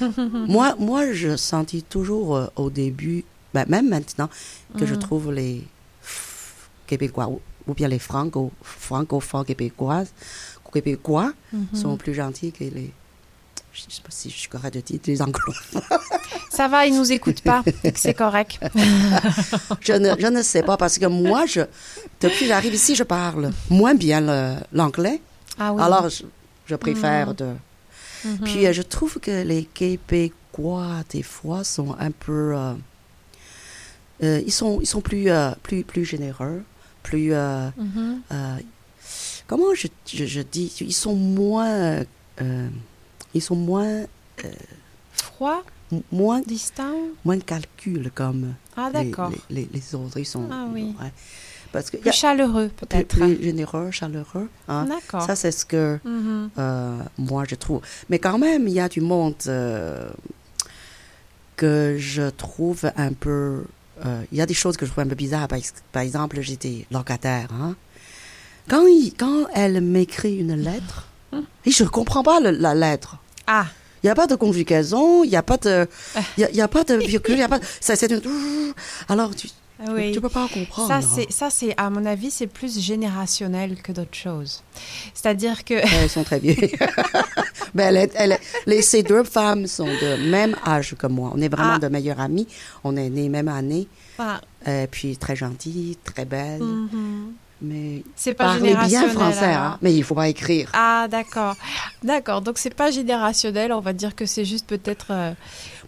[0.46, 3.24] moi, moi, je sentis toujours euh, au début,
[3.54, 4.28] ben, même maintenant,
[4.78, 5.00] que je Mhm.
[5.00, 5.64] trouve les
[6.86, 10.12] Québécois ou, ou bien les franco, francophones québécoises,
[10.72, 11.66] québécois Mhm.
[11.74, 12.92] sont plus gentils que les.
[13.74, 15.82] Je ne sais pas si je suis correcte de dire les anglophones.
[16.50, 17.62] Ça va, ils nous écoutent pas.
[17.94, 18.58] C'est correct.
[19.80, 21.62] je, ne, je ne sais pas parce que moi, je,
[22.20, 24.20] depuis que j'arrive ici, je parle moins bien
[24.72, 25.20] l'anglais.
[25.58, 25.82] Ah oui.
[25.82, 26.24] Alors, je,
[26.66, 27.34] je préfère Mhm.
[27.34, 27.46] de.
[28.24, 28.38] Mhm.
[28.44, 32.54] Puis, euh, je trouve que les Québécois, des fois, sont un peu.
[32.54, 32.74] euh,
[34.22, 36.62] euh, ils, sont, ils sont plus, euh, plus, plus généreux,
[37.02, 37.32] plus.
[37.32, 38.20] Mhm.
[39.46, 40.72] comment je, je dis?
[40.80, 42.02] Ils sont moins.
[43.34, 44.02] Ils sont moins.
[44.44, 44.48] euh,
[45.12, 45.62] Froid,
[45.92, 46.94] m- moins, distant.
[47.24, 48.90] moins de calcul comme Ah,
[49.50, 50.18] les- les, autres.
[50.18, 50.94] Ils sont, Ah oui.
[51.00, 51.12] ouais.
[51.70, 53.08] Parce que y Plus a- chaleureux, peut-être.
[53.08, 54.48] plus généreux, chaleureux.
[54.68, 54.84] hein.
[54.86, 55.22] D'accord.
[55.22, 56.50] Ça, c'est ce que Mhm.
[56.58, 57.80] euh, moi je trouve.
[58.10, 60.08] Mais quand même, il y a du monde euh,
[61.56, 63.64] que je trouve un peu.
[64.04, 65.48] euh, Il y a des choses que je trouve un peu bizarres.
[65.48, 67.48] Par, ex- par exemple, j'étais locataire.
[67.52, 67.76] hein.
[68.68, 71.08] Quand, il- quand elle m'écrit une lettre,
[71.64, 73.16] et je ne comprends pas le- la lettre.
[73.46, 73.66] Ah.
[74.02, 75.86] Il n'y a pas de conjugaison, il n'y a pas de,
[76.36, 77.60] il y a, il y a pas de virgule, il a pas.
[77.80, 78.20] Ça, c'est une.
[79.08, 79.48] Alors tu,
[79.88, 80.10] Oui.
[80.12, 80.88] tu peux pas comprendre.
[80.88, 84.62] Ça, c'est, ça, c'est, à mon avis, c'est plus générationnel que d'autres choses.
[85.14, 85.74] C'est-à-dire que.
[85.74, 86.72] Elles sont très vieilles.
[87.74, 91.30] Ben, elle est- elle est- les, ces deux femmes sont de même âge que moi.
[91.34, 91.78] On est vraiment Ah.
[91.78, 92.46] de meilleures amies.
[92.84, 93.88] On est nés même année.
[94.18, 94.42] Ah.
[94.68, 96.60] Euh, puis très gentilles, très belles.
[96.62, 97.32] Mhm.
[97.62, 99.78] Mais C'est pas parlez bien français, hein.
[99.82, 100.68] Mais il faut pas écrire.
[100.72, 101.54] Ah, d'accord.
[102.02, 102.40] D'accord.
[102.42, 103.72] Donc, c'est pas générationnel.
[103.72, 105.06] On va dire que c'est juste peut-être.
[105.10, 105.32] euh,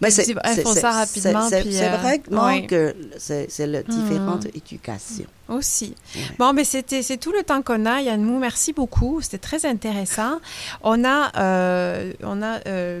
[0.01, 1.47] Mais c'est ils- Elles c'est- font ça rapidement.
[1.49, 2.67] c'est- euh, oui.
[2.67, 4.51] que c'est la différente Mhm.
[4.55, 5.25] éducation.
[5.47, 5.93] Aussi.
[6.39, 9.21] Bon, mais c'était c'est tout le temps qu'on a, Yann Merci beaucoup.
[9.21, 10.39] C'était très intéressant.
[10.81, 12.99] On a euh, on a euh,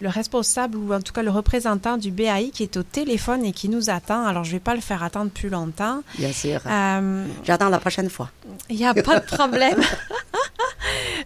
[0.00, 3.52] le responsable ou en tout cas le représentant du BAI qui est au téléphone et
[3.52, 4.26] qui nous attend.
[4.26, 6.02] Alors je vais pas le faire attendre plus longtemps.
[6.18, 6.60] Bien sûr.
[6.66, 8.28] Euh, J'attends la prochaine fois.
[8.68, 9.80] Il n'y a pas de problème.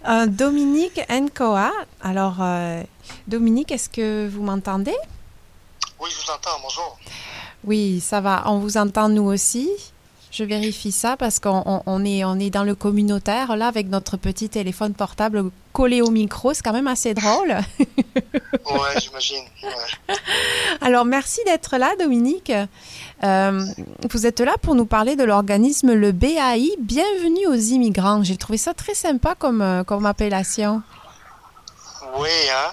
[0.07, 1.73] Euh, Dominique Nkoa.
[2.01, 2.83] Alors euh,
[3.27, 4.95] Dominique, est-ce que vous m'entendez?
[6.01, 6.99] Oui, je vous entends, bonjour.
[7.65, 8.45] Oui, ça va.
[8.47, 9.69] On vous entend nous aussi?
[10.31, 13.89] Je vérifie ça parce qu'on on- on est, on est dans le communautaire, là, avec
[13.89, 16.53] notre petit téléphone portable collé au micro.
[16.53, 17.57] C'est quand même assez drôle.
[18.71, 19.45] Ouais, j'imagine.
[19.63, 20.15] ouais.
[20.83, 22.53] Alors, merci d'être là, Dominique.
[23.25, 23.65] Euh,
[24.11, 26.73] vous êtes là pour nous parler de l'organisme le BAI.
[26.79, 28.23] Bienvenue aux immigrants.
[28.23, 30.83] J'ai trouvé ça très sympa comme, euh, comme appellation.
[32.19, 32.73] Oui, hein.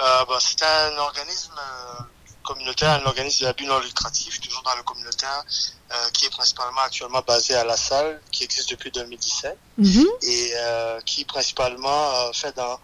[0.00, 2.02] Euh, bah, c'est un organisme euh,
[2.48, 5.44] communautaire, un organisme à but non lucratif, toujours dans le communautaire,
[5.92, 9.56] euh, qui est principalement actuellement basé à La Salle, qui existe depuis 2017,
[10.22, 12.80] et euh, qui principalement euh, fait dans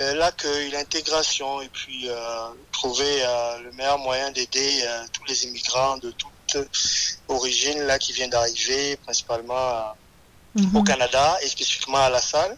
[0.00, 5.44] euh, l'accueil, l'intégration, et puis euh, trouver euh, le meilleur moyen d'aider euh, tous les
[5.46, 6.68] immigrants de toute
[7.28, 9.94] origine là qui viennent d'arriver, principalement
[10.58, 12.56] à- au Canada et spécifiquement à la salle,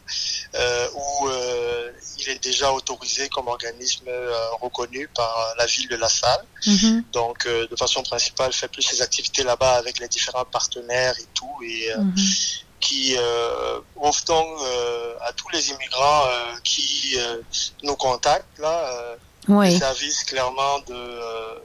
[0.55, 5.97] euh, où euh, il est déjà autorisé comme organisme euh, reconnu par la ville de
[5.97, 6.45] la salle.
[6.67, 7.05] Mhm.
[7.13, 11.29] Donc, euh, de façon principale, fait plus ses activités là-bas avec les différents partenaires et
[11.35, 12.15] tout, et euh, Mhm.
[12.81, 17.41] qui euh, offre donc euh, à tous les immigrants euh, qui euh,
[17.83, 19.17] nous contactent là, euh,
[19.49, 19.71] Oui.
[19.71, 21.59] des services clairement de euh,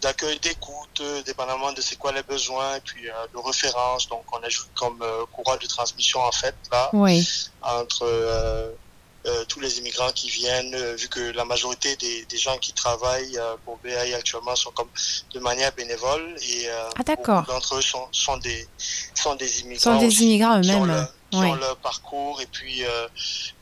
[0.00, 4.08] d'accueil, d'écoute, euh, dépendamment de c'est quoi les besoins, et puis euh, de référence.
[4.08, 7.26] Donc, on ajoute comme euh, courroie de transmission en fait là Oui.
[7.60, 8.78] entre
[9.26, 12.72] euh, tous les immigrants qui viennent, euh, vu que la majorité des, des gens qui
[12.72, 14.90] travaillent euh, pour BAI actuellement sont comme
[15.34, 17.44] de manière bénévole et euh, Ah, d'accord.
[17.46, 18.68] d'entre eux sont, sont des
[19.14, 20.86] sont des immigrants sont des aussi, immigrants eux-mêmes.
[20.86, 23.06] leur- qui ont leur parcours et puis euh,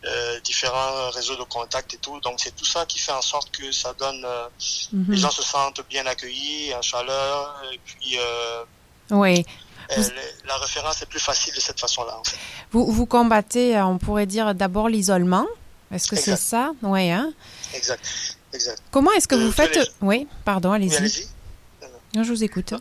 [0.07, 2.19] euh, différents réseaux de contacts et tout.
[2.21, 4.49] Donc c'est tout ça qui fait en sorte que ça donne euh,
[4.93, 5.13] Mhm.
[5.13, 8.65] les gens se sentent bien accueillis, en chaleur et puis euh,
[9.11, 9.45] Oui.
[9.91, 10.11] Euh, Vous-
[10.47, 12.17] la référence est plus facile de cette façon-là.
[12.19, 12.37] En fait.
[12.73, 15.47] Vous, vous combattez, euh, on pourrait dire d'abord l'isolement.
[15.93, 16.73] Est-ce que c'est ça?
[16.83, 17.33] Oui, hein?
[17.75, 18.05] Exact,
[18.53, 18.83] exact.
[18.91, 19.79] Comment est-ce que Euh, vous faites...
[20.03, 20.91] Oui, pardon, allez-y.
[20.91, 21.27] Oui, allez-y.
[22.15, 22.75] Non, je vous écoute.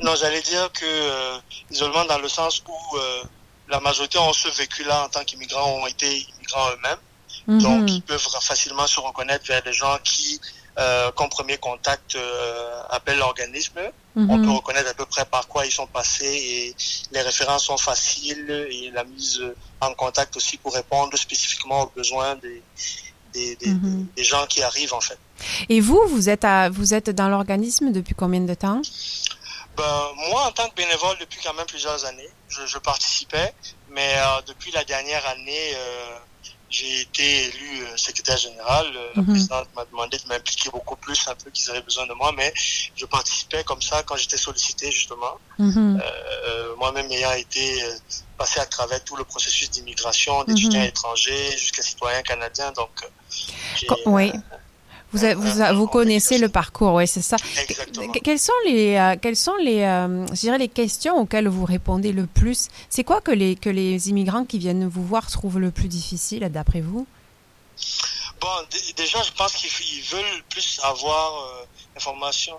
[0.00, 1.38] Non, j'allais dire que euh,
[1.70, 3.22] isolement dans le sens où euh,
[3.68, 6.98] la majorité ont ce vécu-là en tant qu'immigrants, ont été immigrants eux-mêmes.
[7.46, 7.62] Mhm.
[7.62, 10.40] Donc, ils peuvent facilement se reconnaître vers des gens qui,
[10.78, 13.80] euh, comme premier contact, euh, appellent l'organisme.
[14.14, 14.30] Mhm.
[14.30, 16.76] On peut reconnaître à peu près par quoi ils sont passés et
[17.12, 19.42] les références sont faciles et la mise
[19.80, 22.62] en contact aussi pour répondre spécifiquement aux besoins des,
[23.34, 24.06] des, des, Mhm.
[24.16, 25.18] des gens qui arrivent en fait.
[25.68, 28.80] Et vous, vous êtes, à, vous êtes dans l'organisme depuis combien de temps?
[29.76, 33.54] Ben, moi, en tant que bénévole, depuis quand même plusieurs années, je, je participais,
[33.90, 36.16] mais euh, depuis la dernière année, euh,
[36.70, 38.86] j'ai été élu euh, secrétaire général.
[38.94, 39.28] Euh, La Mhm.
[39.28, 42.52] présidente m'a demandé de m'impliquer beaucoup plus, un peu qu'ils avaient besoin de moi, mais
[42.94, 45.38] je participais comme ça quand j'étais sollicité, justement.
[45.58, 46.00] Mhm.
[46.02, 47.94] Euh, Moi-même ayant été euh,
[48.36, 50.46] passé à travers tout le processus d'immigration, Mhm.
[50.46, 54.32] d'étudiants étrangers jusqu'à citoyens canadiens, donc euh, oui.
[55.12, 57.36] Vous, vous, a- vous connaissez le parcours, oui, c'est ça.
[57.62, 58.12] Exactement.
[58.12, 61.64] Que- Quelles sont les, euh, quelles sont les, euh, je dirais les questions auxquelles vous
[61.64, 62.68] répondez le plus?
[62.90, 66.46] C'est quoi que les, que les immigrants qui viennent vous voir trouvent le plus difficile,
[66.52, 67.06] d'après vous?
[68.40, 68.48] Bon,
[68.96, 72.54] déjà, je pense qu'ils veulent plus avoir euh, l'information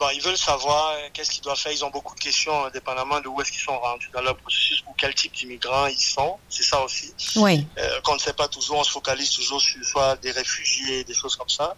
[0.00, 1.70] bon, ils veulent savoir euh, qu'est-ce qu'ils doivent faire.
[1.72, 4.82] Ils ont beaucoup de questions, indépendamment de où est-ce qu'ils sont rendus dans leur processus
[4.88, 6.38] ou quel type d'immigrants ils sont.
[6.48, 7.12] C'est ça aussi.
[7.36, 7.66] Oui.
[7.78, 11.14] Euh, qu'on ne sait pas toujours, on se focalise toujours sur soit des réfugiés, des
[11.14, 11.76] choses comme ça.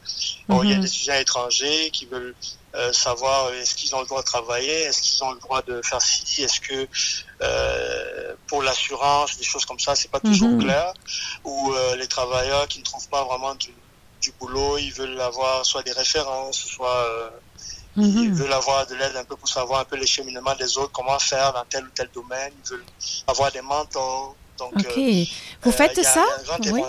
[0.48, 0.82] Bon, Il y a Mhm.
[0.82, 2.34] des étudiants étrangers qui veulent
[2.74, 5.60] euh, savoir euh, est-ce qu'ils ont le droit de travailler, est-ce qu'ils ont le droit
[5.62, 6.88] de faire ci, est-ce que
[7.42, 10.62] euh, pour l'assurance, des choses comme ça, c'est pas toujours Mhm.
[10.62, 10.94] clair.
[11.44, 13.74] Ou euh, les travailleurs qui ne trouvent pas vraiment du,
[14.22, 17.32] du boulot, ils veulent avoir soit des références, soit
[17.98, 18.34] euh, ils Mhm.
[18.34, 21.18] veulent avoir de l'aide un peu pour savoir un peu les cheminements des autres, comment
[21.18, 22.52] faire dans tel ou tel domaine.
[22.56, 22.86] Ils veulent
[23.26, 24.36] avoir des mentors.
[24.58, 24.86] Donc, Ok.
[24.86, 25.24] euh,
[25.62, 26.24] Vous euh, faites ça
[26.70, 26.82] Oui.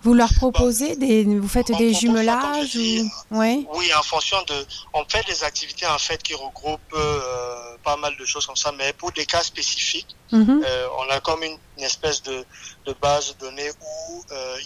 [0.00, 3.64] Vous leur proposez des, vous faites des jumelages ou, ouais.
[3.74, 8.14] Oui, en fonction de, on fait des activités en fait qui regroupent euh, pas mal
[8.18, 10.62] de choses comme ça, mais pour des cas spécifiques, Mhm.
[10.66, 12.44] euh, on a comme une, une espèce de,
[12.86, 14.56] de base de données où euh,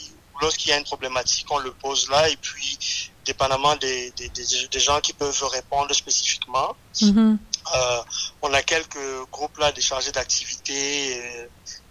[0.41, 2.79] lorsqu'il y a une problématique, on le pose là et puis
[3.25, 7.39] dépendamment des, des, des, des gens qui peuvent répondre spécifiquement, Mhm.
[7.77, 7.99] euh,
[8.43, 8.99] on a quelques
[9.31, 11.21] groupes là des chargés d'activité.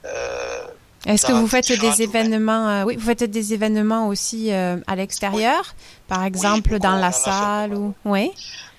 [0.05, 0.67] Euh,
[1.05, 4.95] Est-ce que vous faites des événements, euh, oui, vous faites des événements aussi euh, à
[4.95, 5.75] l'extérieur,
[6.07, 8.31] par exemple dans la salle ou, oui.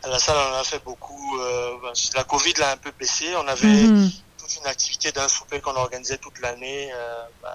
[0.02, 1.38] À la salle, on en a fait beaucoup.
[1.40, 1.72] Euh,
[2.14, 3.26] la Covid l'a un peu baissé.
[3.36, 4.10] On avait Mhm.
[4.48, 6.90] Toute une activité d'un souper qu'on organisait toute l'année.
[6.92, 7.48] Euh, ben,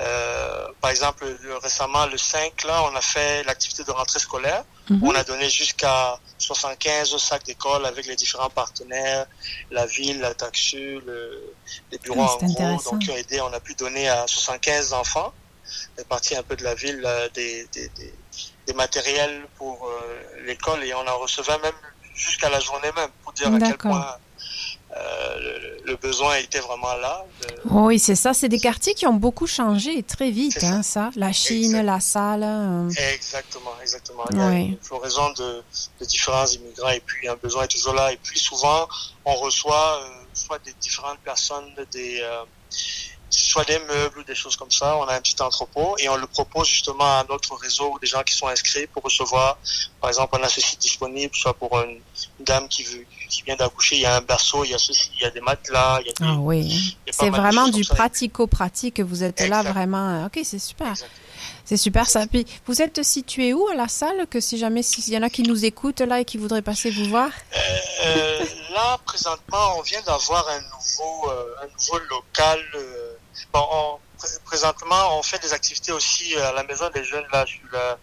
[0.00, 4.64] euh, par exemple, le- récemment, le 5, là, on a fait l'activité de rentrée scolaire.
[4.88, 5.00] Mhm.
[5.04, 9.26] On a donné jusqu'à 75 sacs d'école avec les différents partenaires,
[9.70, 11.54] la ville, la taxu, le,
[11.92, 13.40] les bureaux Ah, en c'est gros, donc qui ont aidé.
[13.40, 15.32] On a pu donner à 75 enfants,
[15.98, 18.14] répartis un peu de la ville, euh, des, des, des,
[18.66, 21.74] des matériels pour euh, l'école et on en recevait même
[22.14, 24.16] jusqu'à la journée même pour dire à quel point
[24.94, 27.24] le, le besoin était vraiment là.
[27.42, 28.34] De- Oui, c'est ça.
[28.34, 31.10] C'est des quartiers qui ont beaucoup changé très vite, hein, ça.
[31.16, 32.42] La Chine, la salle.
[32.42, 34.24] euh, Exactement, exactement.
[34.32, 34.60] Il y a Oui.
[34.70, 35.62] une floraison de,
[36.00, 38.12] de différents immigrants et puis un besoin est toujours là.
[38.12, 38.88] Et puis souvent,
[39.24, 42.42] on reçoit euh, soit des différentes personnes, des euh,
[43.30, 44.96] soit des meubles ou des choses comme ça.
[44.96, 48.06] On a un petit entrepôt et on le propose justement à notre réseau ou des
[48.06, 49.58] gens qui sont inscrits pour recevoir.
[50.00, 52.00] Par exemple, on a ceci disponible, soit pour une,
[52.40, 55.10] dame qui veut qui vient d'accoucher, il y a un berceau, il y a ceci,
[55.16, 56.96] il y a des matelas, il y a des, Ah oui.
[57.10, 59.00] C'est vraiment du pratico-pratique.
[59.00, 60.24] Vous êtes là vraiment.
[60.24, 60.94] euh, Ok, c'est super.
[61.64, 62.26] C'est super ça.
[62.26, 65.30] Puis, vous êtes situé où à la salle Que si jamais il y en a
[65.30, 67.30] qui nous écoutent là et qui voudraient passer vous voir?
[68.04, 72.60] Euh, là, présentement, on vient d'avoir un nouveau, euh, un nouveau local.
[72.74, 73.12] euh,
[73.52, 77.44] bon, on- pré- présentement, on fait des activités aussi à la maison des jeunes, là,
[77.46, 77.98] sur la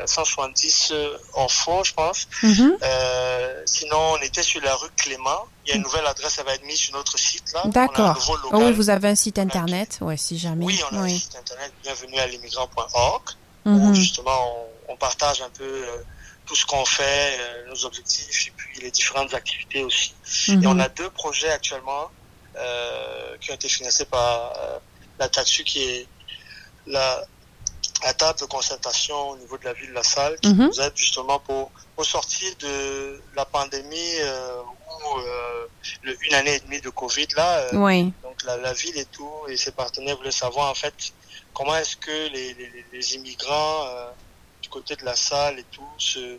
[0.00, 2.26] euh, 170 euh, en fond, je pense.
[2.42, 2.76] Mhm.
[2.82, 5.46] Euh, sinon, on était sur la rue Clément.
[5.64, 7.62] Il y a une nouvelle adresse, elle va être mise sur notre site, là.
[7.66, 8.18] D'accord.
[8.52, 9.98] Oh oui, vous avez un site internet.
[10.00, 10.64] Ouais, si jamais.
[10.64, 13.22] Oui, on a un site internet bienvenue à l'immigrant.org
[13.66, 13.90] Mhm.
[13.90, 16.02] où justement on, on partage un peu euh,
[16.44, 20.12] tout ce qu'on fait, euh, nos objectifs et puis les différentes activités aussi.
[20.50, 22.10] Et on a deux projets actuellement
[23.40, 24.78] qui ont été financés par euh,
[25.18, 26.06] la TAXU qui est
[26.86, 27.24] la,
[28.04, 30.66] la table de concertation au niveau de la ville de La Salle qui Mhm.
[30.66, 35.66] nous aide justement pour, pour sortir de la pandémie euh, ou euh,
[36.02, 37.58] le, une année et demie de Covid là.
[37.58, 38.12] euh, Oui.
[38.22, 40.94] donc la, la ville et tout et ses partenaires voulaient savoir en fait
[41.52, 44.10] comment est-ce que les, les, les immigrants euh,
[44.62, 46.38] du côté de la salle et tout se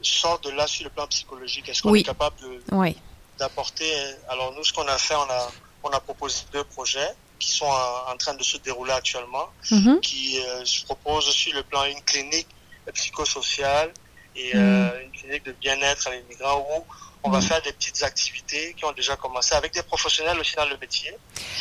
[0.00, 1.68] sortent de là sur le plan psychologique.
[1.68, 2.00] Est-ce qu'on Oui.
[2.00, 2.96] est capable de, Oui.
[3.38, 3.90] D'apporter
[4.28, 5.50] Alors nous, ce qu'on a fait, on a
[5.84, 7.10] on a proposé deux projets
[7.40, 10.00] qui sont en, en train de se dérouler actuellement, Mhm.
[10.00, 12.46] qui euh, se proposent sur le plan une clinique
[12.94, 13.92] psychosociale
[14.36, 14.60] et Mhm.
[14.62, 16.84] euh, une clinique de bien-être à l'immigrant où
[17.24, 17.44] on va Mhm.
[17.48, 21.10] faire des petites activités qui ont déjà commencé avec des professionnels aussi dans le métier.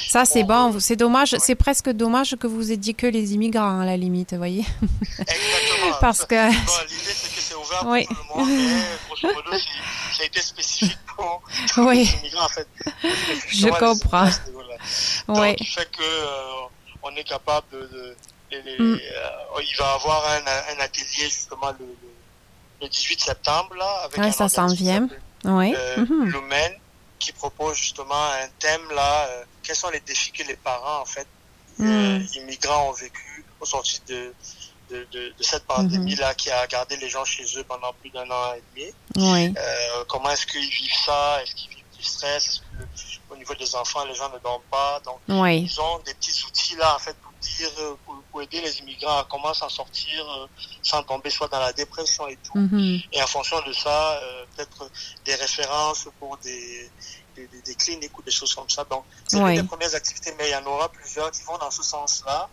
[0.10, 0.80] Ça, c'est bon.
[0.80, 1.36] C'est dommage.
[1.40, 4.66] C'est presque dommage que vous ayez dit que les immigrants, à la limite, vous voyez.
[6.02, 6.36] Parce que.
[6.66, 8.06] Bon, l'idée, c'est que c'est ouvert Oui.
[8.06, 9.52] pour tout le monde, mais grosso modo,
[10.22, 11.42] ça a été spécifique pour
[11.78, 11.98] Oui.
[12.06, 12.68] les immigrants, en fait.
[13.50, 14.26] Je comprends.
[15.28, 15.56] Donc, Oui.
[15.56, 16.68] qui fait que euh,
[17.04, 17.80] on est capable de...
[17.88, 18.16] de-
[18.52, 18.96] les- les- Mm.
[18.96, 22.10] euh, il va y avoir un, un atelier, justement, le, le,
[22.82, 25.08] le 18 septembre, là, avec Ouais, un ça s'en vient.
[25.46, 25.74] Oui.
[25.76, 26.26] euh, Mhm.
[26.32, 26.74] Lumen,
[27.18, 28.14] qui propose justement
[28.44, 31.28] un thème, là, euh, quels sont les défis que les parents, en fait,
[31.80, 32.26] Mm.
[32.36, 34.34] immigrants ont vécu au sortir de,
[34.92, 38.30] de, de, de cette pandémie-là qui a gardé les gens chez eux pendant plus d'un
[38.30, 38.92] an et demi.
[39.16, 39.54] Oui.
[39.58, 41.42] Euh, comment est-ce qu'ils vivent ça?
[41.42, 42.48] Est-ce qu'ils vivent du stress?
[42.48, 42.66] Est-ce que
[43.30, 45.00] au niveau des enfants, les gens ne dorment pas?
[45.06, 45.62] Donc, Oui.
[45.64, 47.70] ils ont des petits outils là, en fait, pour dire,
[48.06, 50.48] pour, pour aider les immigrants à comment s'en sortir euh,
[50.84, 52.58] sans tomber soit dans la dépression et tout.
[52.58, 53.00] Mhm.
[53.14, 54.90] Et en fonction de ça, euh, peut-être
[55.26, 56.92] des références pour des,
[57.36, 58.84] des, des- des cliniques ou des choses comme ça.
[58.90, 59.56] Donc, c'est Oui.
[59.56, 62.50] une des premières activités, mais il y en aura plusieurs qui vont dans ce sens-là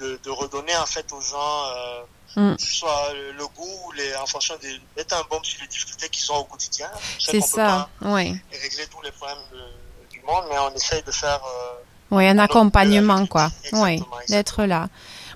[0.00, 2.02] de, de redonner en fait aux gens euh,
[2.36, 2.54] Mm.
[2.60, 6.36] soit le, goût, les, en fonction des mettre un baume sur les difficultés qu'ils ont
[6.36, 6.88] au quotidien.
[7.18, 8.40] Sais C'est qu'on peut ça, pas oui.
[8.52, 11.72] régler tous les problèmes de- du monde, mais on essaye de faire euh,
[12.12, 13.50] Oui, un accompagnement, quoi.
[13.72, 14.88] Oui, d'être là.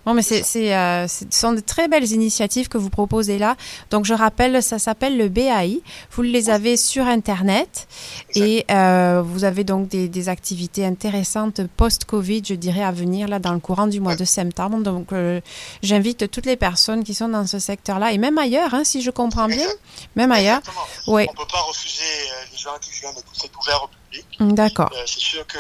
[0.06, 3.56] Bon, mais c'est, c'est, euh, ce sont de très belles initiatives que vous proposez là.
[3.90, 5.80] Donc, je rappelle, ça s'appelle le BAI.
[6.12, 7.88] Vous les avez sur Internet
[8.34, 13.38] et euh, vous avez donc des, des activités intéressantes post-Covid, je dirais, à venir là
[13.38, 14.78] dans le courant du mois de septembre.
[14.78, 15.40] Donc, euh,
[15.82, 19.10] j'invite toutes les personnes qui sont dans ce secteur-là et même ailleurs, hein, si je
[19.10, 19.66] comprends bien,
[20.16, 20.60] même ailleurs.
[21.06, 24.54] Oui, on peut pas refuser euh, les gens qui viennent, c'est ouvert au public.
[24.54, 24.90] d'accord.
[24.92, 25.58] Euh, c'est sûr que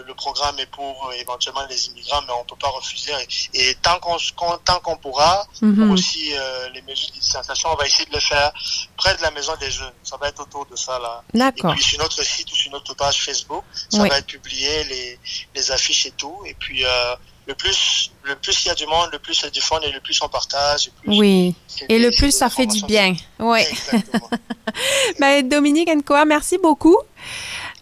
[0.00, 3.12] le, le programme est pour euh, éventuellement les immigrants, mais on peut pas refuser.
[3.54, 4.16] Et, et tant qu'on
[4.64, 5.90] tant qu'on pourra, Mhm.
[5.90, 8.50] aussi euh, les mesures de distanciation, on va essayer de le faire
[8.96, 9.92] près de la maison des jeunes.
[10.02, 11.22] Ça va être autour de ça là.
[11.34, 11.72] D'accord.
[11.72, 14.08] Et puis sur notre site ou sur notre page Facebook, ça Oui.
[14.08, 15.18] va être publié les,
[15.54, 16.36] les affiches et tout.
[16.46, 17.14] Et puis euh,
[17.46, 19.90] le plus le plus il y a du monde, le plus c'est du fun et
[19.90, 20.88] le plus on partage.
[20.88, 21.54] Et plus Oui.
[21.88, 23.14] Et le plus, ça fait du bien.
[23.38, 23.62] Oui.
[25.18, 26.98] ben, Dominique Nkoa, merci beaucoup.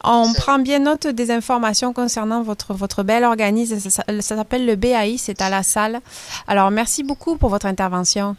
[0.05, 3.79] On prend bien note des informations concernant votre, votre bel organisme.
[3.81, 6.01] Ça, ça- ça s'appelle le BAI, c'est à la salle.
[6.47, 8.37] Alors, merci beaucoup pour votre intervention.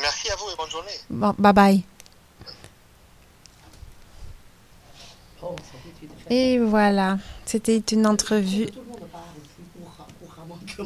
[0.00, 0.90] Merci à vous et bonne journée.
[1.10, 1.82] Bon, bye bye.
[6.30, 8.66] Et voilà, c'était une entrevue.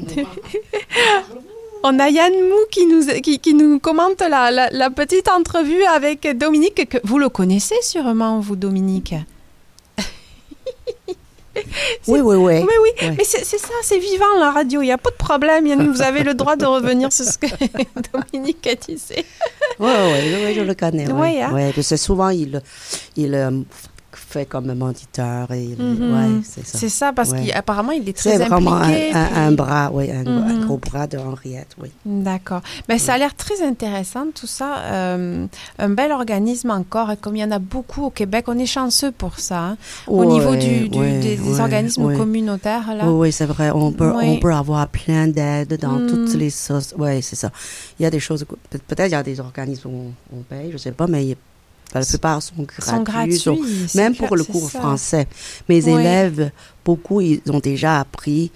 [1.84, 5.84] On a Yann Mou qui nous, qui, qui nous commente la, la, la petite entrevue
[5.84, 6.89] avec Dominique.
[6.89, 9.14] Que vous le connaissez sûrement, vous, Dominique
[12.07, 12.55] Oui, oui, oui.
[12.61, 13.14] Oui, oui, Ouais.
[13.18, 15.91] mais c'est ça, c'est vivant la radio, il n'y a pas de problème.
[15.93, 17.47] Vous avez le droit de revenir sur ce que
[18.32, 18.97] Dominique a dit.
[19.11, 19.22] Oui,
[19.80, 21.11] oui, oui, je le connais.
[21.11, 21.53] Ouais, Oui, hein.
[21.53, 22.62] Ouais, parce que souvent, il,
[23.16, 23.51] il euh,
[24.28, 25.50] fait comme moniteur.
[25.52, 26.12] Et, Mhm.
[26.12, 26.78] ouais, c'est ça.
[26.78, 27.46] C'est ça, parce Ouais.
[27.46, 30.54] qu'apparemment, il est très C'est vraiment un, impliqué, un- puis- un bras, oui, un, un
[30.54, 30.64] Mhm.
[30.66, 31.88] gros bras de Henriette, oui.
[32.04, 32.60] D'accord.
[32.88, 34.78] Ben, Ça a l'air très intéressant tout ça.
[34.80, 35.46] Euh,
[35.78, 38.66] un bel organisme encore, et comme il y en a beaucoup au Québec, on est
[38.66, 39.60] chanceux pour ça.
[39.60, 39.76] hein.
[40.06, 43.08] Au niveau du, du- ouais, des, organismes communautaires, là.
[43.10, 43.70] Oui, c'est vrai.
[43.70, 44.24] On peut, Oui.
[44.26, 46.06] on peut avoir plein d'aides dans Mm.
[46.06, 46.94] toutes les sauces.
[46.98, 47.50] Oui, c'est ça.
[47.98, 50.70] Il y a des choses, peut-être il y a des organismes où on, on paye,
[50.72, 51.36] je sais pas, mais il y a-
[51.95, 53.05] la plupart sont gratuits.
[53.05, 53.59] gratuits, sont-
[53.89, 54.80] c'est même pour le cours ça.
[54.80, 55.26] français.
[55.68, 55.93] Mes Oui.
[55.93, 56.51] élèves,
[56.84, 58.51] beaucoup, ils ont déjà appris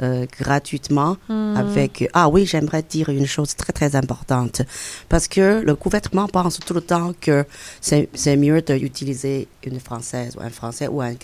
[0.00, 1.56] euh, gratuitement Mm.
[1.56, 2.08] avec...
[2.14, 4.62] Ah oui, j'aimerais dire une chose très, très importante.
[5.08, 10.40] Parce que le gouvernement pense tout le temps que c'est mieux d'utiliser une Française ou
[10.40, 11.14] un Français ou un,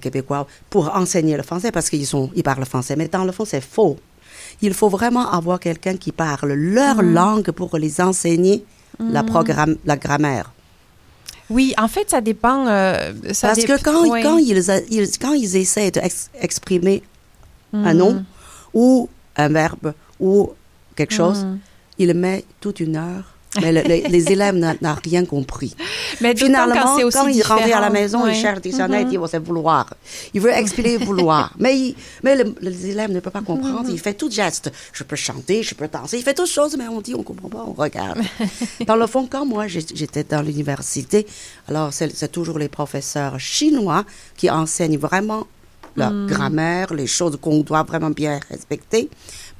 [0.00, 2.06] Québécois pour enseigner le français parce qu'ils
[2.36, 2.94] ils parlent français.
[2.94, 3.98] Mais dans le fond, c'est faux.
[4.60, 7.12] Il faut vraiment avoir quelqu'un qui parle leur Mm.
[7.14, 8.64] langue pour les enseigner
[9.00, 9.26] la, Mm.
[9.26, 10.52] programme, la grammaire.
[11.52, 12.66] Oui, en fait, ça dépend.
[12.66, 14.22] euh, ça Parce que quand, oui.
[14.22, 14.62] quand, ils,
[15.20, 17.02] quand ils essaient d'exprimer
[17.72, 17.98] un Mhm.
[17.98, 18.24] nom
[18.74, 20.50] ou un verbe ou
[20.96, 21.58] quelque chose, Mhm.
[21.98, 23.26] ils mettent toute une heure.
[23.60, 25.74] Mais le- le- les élèves n'ont rien compris.
[26.22, 29.06] Mais Finalement, quand aussi ils rentrent à la maison, ils cherchent des sonnettes, Mhm.
[29.08, 29.92] ils disent, oh, c'est vouloir.
[30.32, 31.52] Il veut expliquer vouloir.
[31.58, 33.84] Mais, il- mais le- les élèves ne peuvent pas comprendre.
[33.84, 33.90] Mhm.
[33.90, 34.72] Il fait tout geste.
[34.92, 36.16] Je peux chanter, je peux danser.
[36.18, 38.20] Il fait toutes choses, mais on dit, on comprend pas, on regarde.
[38.86, 41.26] dans le fond, quand moi, j'étais dans l'université,
[41.68, 44.04] alors c'est toujours les professeurs chinois
[44.36, 45.46] qui enseignent vraiment
[45.94, 46.26] la Mhm.
[46.26, 49.10] grammaire, les choses qu'on doit vraiment bien respecter.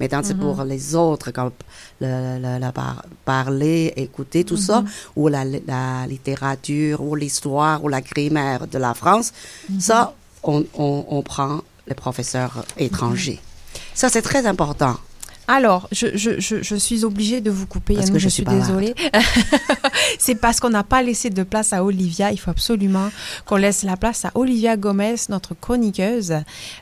[0.03, 0.40] Mais dans c'est Mhm.
[0.40, 1.53] pour les autres, comme
[2.00, 2.12] le,
[2.44, 4.88] le- la par- parler, écouter, tout ça, Mhm.
[5.14, 9.32] ou la, la littérature, ou l'histoire, ou la grammaire de la France,
[9.70, 9.80] Mhm.
[9.80, 13.40] ça, on, on- on prend les professeurs étrangers.
[13.94, 14.96] Ça, c'est très important.
[15.55, 18.32] Alors, je, je, je, je suis obligée de vous couper, Parce Yannou, que je je
[18.32, 18.94] suis suis désolée.
[20.18, 22.32] C'est parce qu'on n'a pas laissé de place à Olivia.
[22.32, 23.11] Il faut absolument
[23.44, 26.36] qu'on laisse la place à Olivia Gomez, notre chroniqueuse.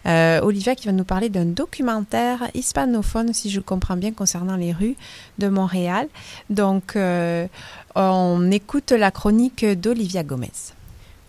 [0.07, 4.73] Euh, Olivia qui va nous parler d'un documentaire hispanophone, si je comprends bien, concernant les
[4.73, 4.95] rues
[5.41, 6.07] de Montréal.
[6.49, 7.49] Donc, euh,
[7.97, 10.53] on écoute la chronique d'Olivia Gomez.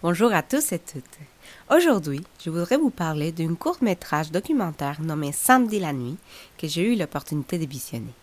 [0.03, 1.30] Bonjour à tous et toutes.
[1.74, 6.17] Aujourd'hui, je voudrais vous parler d'un court-métrage documentaire nommé Samedi la nuit
[6.57, 8.13] que j'ai eu l'opportunité de visionner.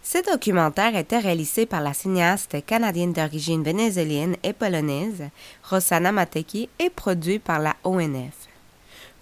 [0.00, 5.24] Ce documentaire était réalisé par la cinéaste canadienne d'origine vénézuélienne et polonaise,
[5.68, 8.46] Rosanna Mateki, et produit par la ONF.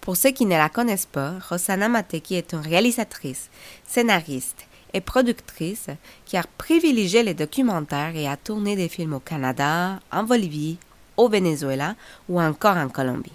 [0.02, 3.48] Pour ceux qui ne la connaissent pas, Rosanna Mateki est une réalisatrice,
[3.86, 5.86] scénariste et productrice
[6.26, 10.76] qui a privilégié les documentaires et a tourné des films au Canada, en Bolivie,
[11.16, 11.94] au Venezuela
[12.28, 13.32] ou encore en Colombie.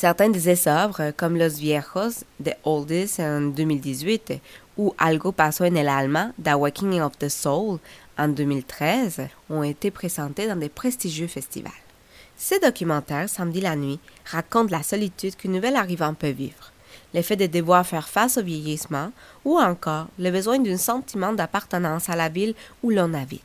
[0.00, 4.40] Certaines de ses œuvres, comme Los Viejos de Oldies en 2018
[4.76, 7.80] ou Algo pasó en el alma, The Awakening of the Soul
[8.16, 11.72] en 2013, ont été présentées dans des prestigieux festivals.
[12.36, 16.70] Ce documentaire, Samedi la nuit, raconte la solitude qu'une nouvelle arrivante peut vivre,
[17.12, 19.10] l'effet de devoir faire face au vieillissement
[19.44, 23.42] ou encore le besoin d'un sentiment d'appartenance à la ville où l'on habite.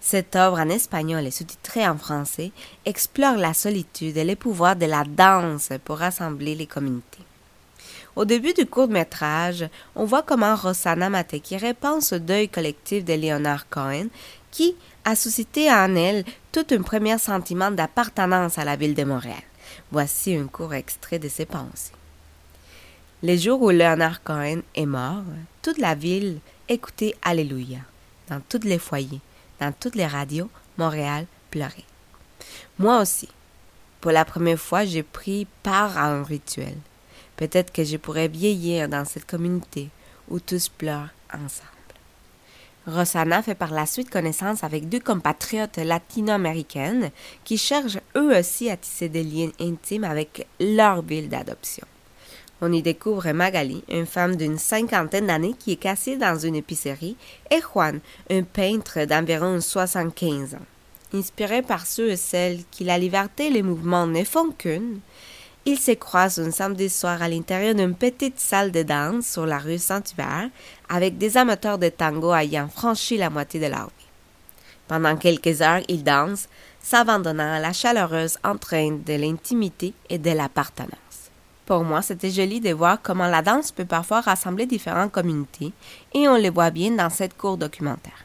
[0.00, 2.52] Cette œuvre en espagnol et sous-titrée en français
[2.84, 7.24] explore la solitude et les pouvoirs de la danse pour rassembler les communautés.
[8.16, 13.14] Au début du court métrage, on voit comment Rosanna Mateki répand ce deuil collectif de
[13.14, 14.06] Leonard Cohen
[14.50, 14.74] qui
[15.04, 19.42] a suscité en elle tout un premier sentiment d'appartenance à la ville de Montréal.
[19.92, 21.92] Voici un court extrait de ses pensées.
[23.22, 25.24] Les jours où Leonard Cohen est mort,
[25.62, 26.38] toute la ville
[26.68, 27.78] écoutait Alléluia.
[28.28, 29.20] Dans tous les foyers,
[29.60, 31.84] dans toutes les radios, Montréal pleurait.
[32.78, 33.28] Moi aussi.
[34.00, 36.76] Pour la première fois, j'ai pris part à un rituel.
[37.36, 39.90] Peut-être que je pourrais vieillir dans cette communauté
[40.28, 41.68] où tous pleurent ensemble.
[42.86, 47.10] Rosanna fait par la suite connaissance avec deux compatriotes latino-américaines
[47.44, 51.86] qui cherchent eux aussi à tisser des liens intimes avec leur ville d'adoption.
[52.60, 57.16] On y découvre Magali, une femme d'une cinquantaine d'années qui est cassée dans une épicerie,
[57.50, 58.00] et Juan,
[58.30, 60.66] un peintre d'environ 75 ans.
[61.14, 65.00] Inspiré par ceux et celles qui la liberté et les mouvements ne font qu'une,
[65.64, 69.58] ils se croisent un samedi soir à l'intérieur d'une petite salle de danse sur la
[69.58, 70.48] rue Saint-Hubert
[70.88, 74.06] avec des amateurs de tango ayant franchi la moitié de leur vie.
[74.88, 76.48] Pendant quelques heures, ils dansent,
[76.82, 81.07] s'abandonnant à la chaleureuse entraîne de l'intimité et de l'appartenance.
[81.68, 85.74] Pour moi, c'était joli de voir comment la danse peut parfois rassembler différentes communautés,
[86.14, 88.24] et on le voit bien dans cette cour documentaire.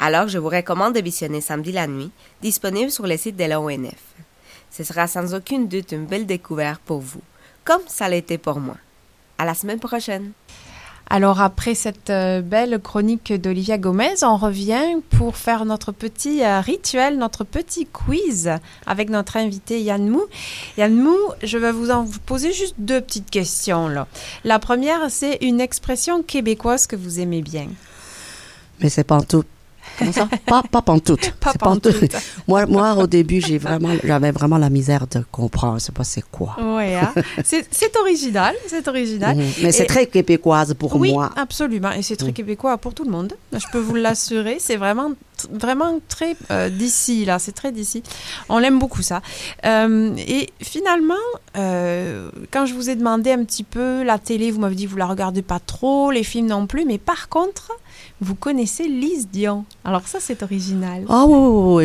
[0.00, 4.00] Alors, je vous recommande de visionner samedi la nuit, disponible sur le site de l'ONF.
[4.70, 7.20] Ce sera sans aucune doute une belle découverte pour vous,
[7.66, 8.78] comme ça l'était pour moi.
[9.36, 10.32] À la semaine prochaine.
[11.10, 16.60] Alors après cette euh, belle chronique d'Olivia Gomez, on revient pour faire notre petit euh,
[16.60, 18.50] rituel, notre petit quiz
[18.86, 20.24] avec notre invité Yann Mou.
[20.76, 24.06] Yann Mou, je vais vous en poser juste deux petites questions.
[24.44, 27.68] La première, c'est une expression québécoise que vous aimez bien.
[28.80, 29.44] Mais c'est pas tout.
[29.98, 30.28] Comment ça?
[30.46, 31.30] Pas, pas pantoute.
[31.40, 32.16] Pas C'est pantoute.
[32.48, 35.78] moi, moi, au début, j'ai vraiment, j'avais vraiment la misère de comprendre.
[35.78, 36.56] Je sais pas c'est quoi.
[36.60, 37.12] Oui, hein?
[37.44, 39.36] c'est c'est original, c'est original.
[39.36, 39.44] Mhm.
[39.62, 41.30] Mais c'est très québécoise pour oui, moi.
[41.36, 41.92] absolument.
[41.92, 42.32] Et c'est très Mm.
[42.34, 43.32] québécois pour tout le monde.
[43.52, 44.58] Je peux vous l'assurer.
[44.60, 45.12] C'est vraiment,
[45.50, 47.38] vraiment très euh, d'ici, là.
[47.38, 48.02] C'est très d'ici.
[48.48, 49.22] On l'aime beaucoup, ça.
[49.64, 51.14] Euh, et finalement,
[51.56, 54.90] euh, quand je vous ai demandé un petit peu la télé, vous m'avez dit que
[54.90, 56.84] vous la regardez pas trop, les films non plus.
[56.84, 57.72] Mais par contre,
[58.20, 59.64] vous connaissez Lise Dion.
[59.84, 61.04] Alors ça, c'est original.
[61.08, 61.36] Ah oui,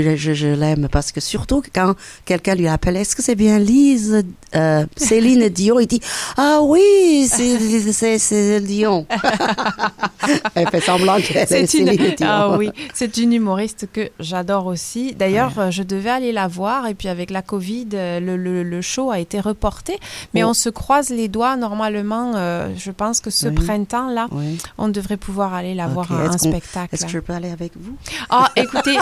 [0.02, 1.94] oui, oui, je, l'aime parce que surtout que quand
[2.26, 4.24] quelqu'un lui appelle, est-ce que c'est bien Lise,
[4.56, 6.02] euh, Céline Dion, il dit,
[6.38, 9.06] ah oui, c'est- Dion.
[10.56, 12.28] Elle fait semblant qu'elle est C'est une, Céline Dion.
[12.30, 15.14] ah oui, c'est une humoriste que j'adore aussi.
[15.16, 18.64] D'ailleurs, euh, je devais aller la voir et puis avec la Covid, euh, le, le-
[18.64, 19.98] le show a été reporté.
[20.34, 20.50] Mais Oh.
[20.50, 22.34] on se croise les doigts normalement.
[22.36, 23.56] euh, je pense que ce Oui.
[23.56, 24.58] printemps-là, Oui.
[24.78, 26.96] on devrait pouvoir aller la voir Qu'on- spectacle.
[26.96, 27.96] Est-ce que je peux aller avec vous?
[28.30, 28.98] Ah, écoutez,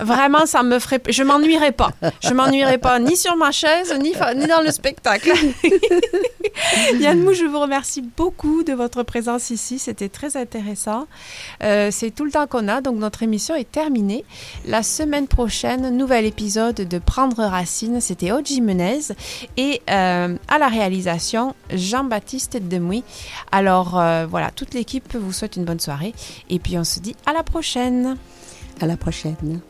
[0.00, 1.00] vraiment, ça me ferait.
[1.08, 1.90] Je m'ennuierais pas.
[2.22, 4.12] Je m'ennuierais pas ni sur ma chaise, ni
[4.46, 5.30] dans le spectacle.
[7.00, 9.78] Yann Mou, je vous remercie beaucoup de votre présence ici.
[9.78, 11.06] C'était très intéressant.
[11.62, 14.24] Euh, C'est tout le temps qu'on a, donc notre émission est terminée.
[14.66, 18.00] La semaine prochaine, nouvel épisode de Prendre Racine.
[18.00, 19.00] C'était Oji Menez
[19.56, 23.02] et euh, à la réalisation, Jean-Baptiste Demouy.
[23.52, 26.14] Alors euh, voilà, toute l'équipe vous souhaite une bonne soirée
[26.50, 28.16] et puis on se dit à la prochaine.
[28.80, 29.60] À la prochaine.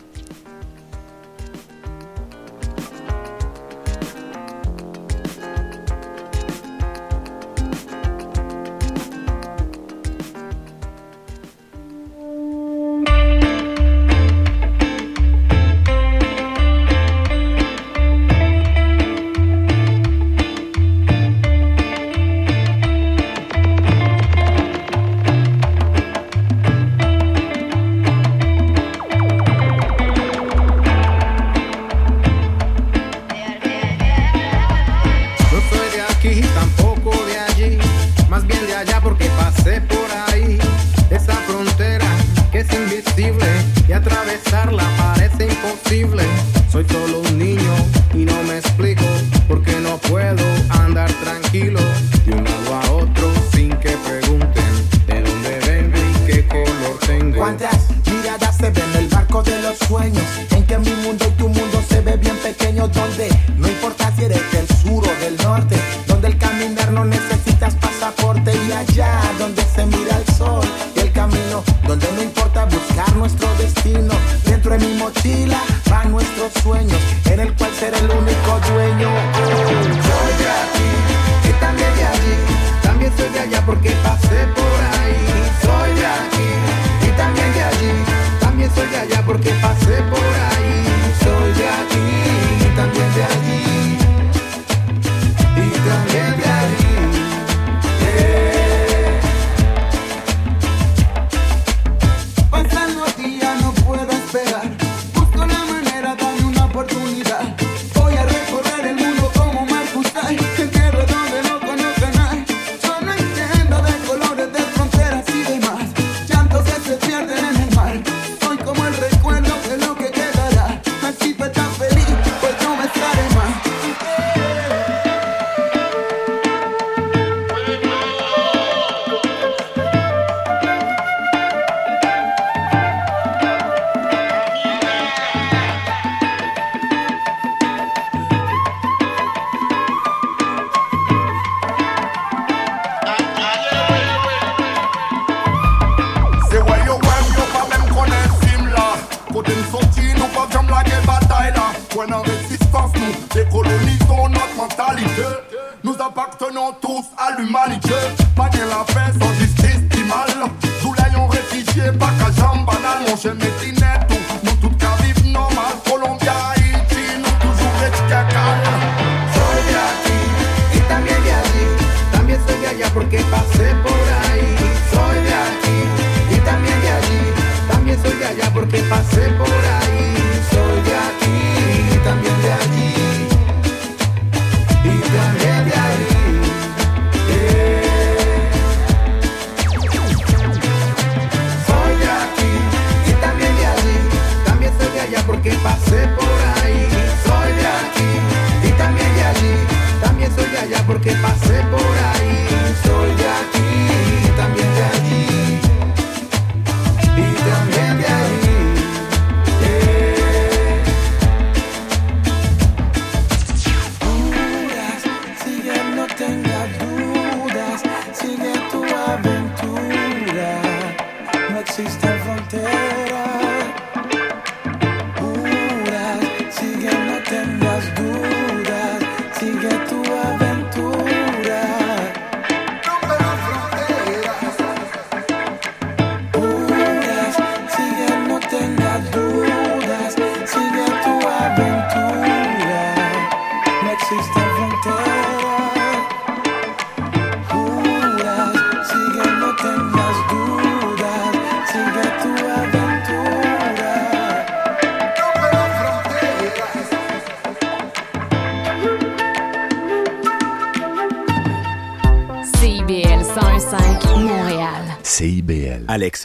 [221.77, 222.86] seis têm fronteiras.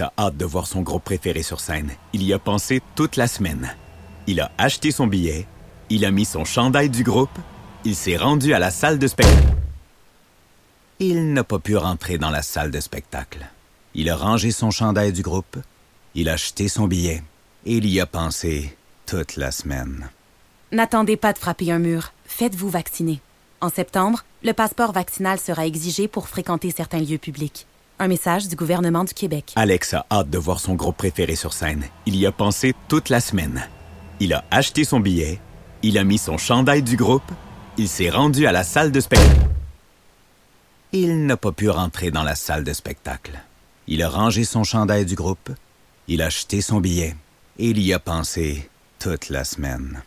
[0.02, 1.92] A hâte de voir son groupe préféré sur scène.
[2.14, 3.76] Il y a pensé toute la semaine.
[4.28, 5.48] Il a acheté son billet,
[5.90, 7.38] il a mis son chandail du groupe,
[7.86, 9.56] il s'est rendu à la salle de spectacle.
[11.00, 13.48] Il n'a pas pu rentrer dans la salle de spectacle.
[13.96, 15.58] Il a rangé son chandail du groupe,
[16.14, 17.24] il a acheté son billet
[17.66, 20.10] et il y a pensé toute la semaine.
[20.72, 22.14] N'attendez pas de frapper un mur.
[22.26, 23.20] Faites-vous vacciner.
[23.60, 27.68] En septembre, le passeport vaccinal sera exigé pour fréquenter certains lieux publics.
[28.04, 29.54] Un message du gouvernement du Québec.
[29.56, 31.84] Alex a hâte de voir son groupe préféré sur scène.
[32.08, 33.70] Il y a pensé toute la semaine.
[34.20, 35.40] Il a acheté son billet,
[35.84, 37.32] il a mis son chandail du groupe,
[37.78, 39.46] il s'est rendu à la salle de spectacle.
[40.92, 43.40] Il n'a pas pu rentrer dans la salle de spectacle.
[43.86, 45.52] Il a rangé son chandail du groupe,
[46.08, 47.16] il a acheté son billet
[47.60, 50.02] et il y a pensé toute la semaine.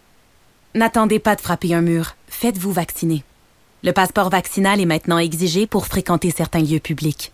[0.74, 2.16] N'attendez pas de frapper un mur.
[2.26, 3.22] Faites-vous vacciner.
[3.84, 7.30] Le passeport vaccinal est maintenant exigé pour fréquenter certains lieux publics.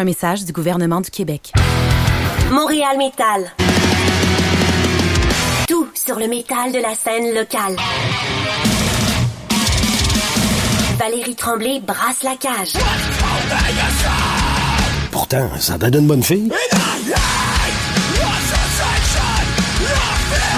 [0.00, 1.52] Un message du gouvernement du Québec.
[2.52, 3.50] Montréal Métal.
[5.66, 7.74] Tout sur le métal de la scène locale.
[11.00, 12.74] Valérie Tremblay brasse la cage.
[15.10, 16.48] Pourtant, ça donne une bonne fille.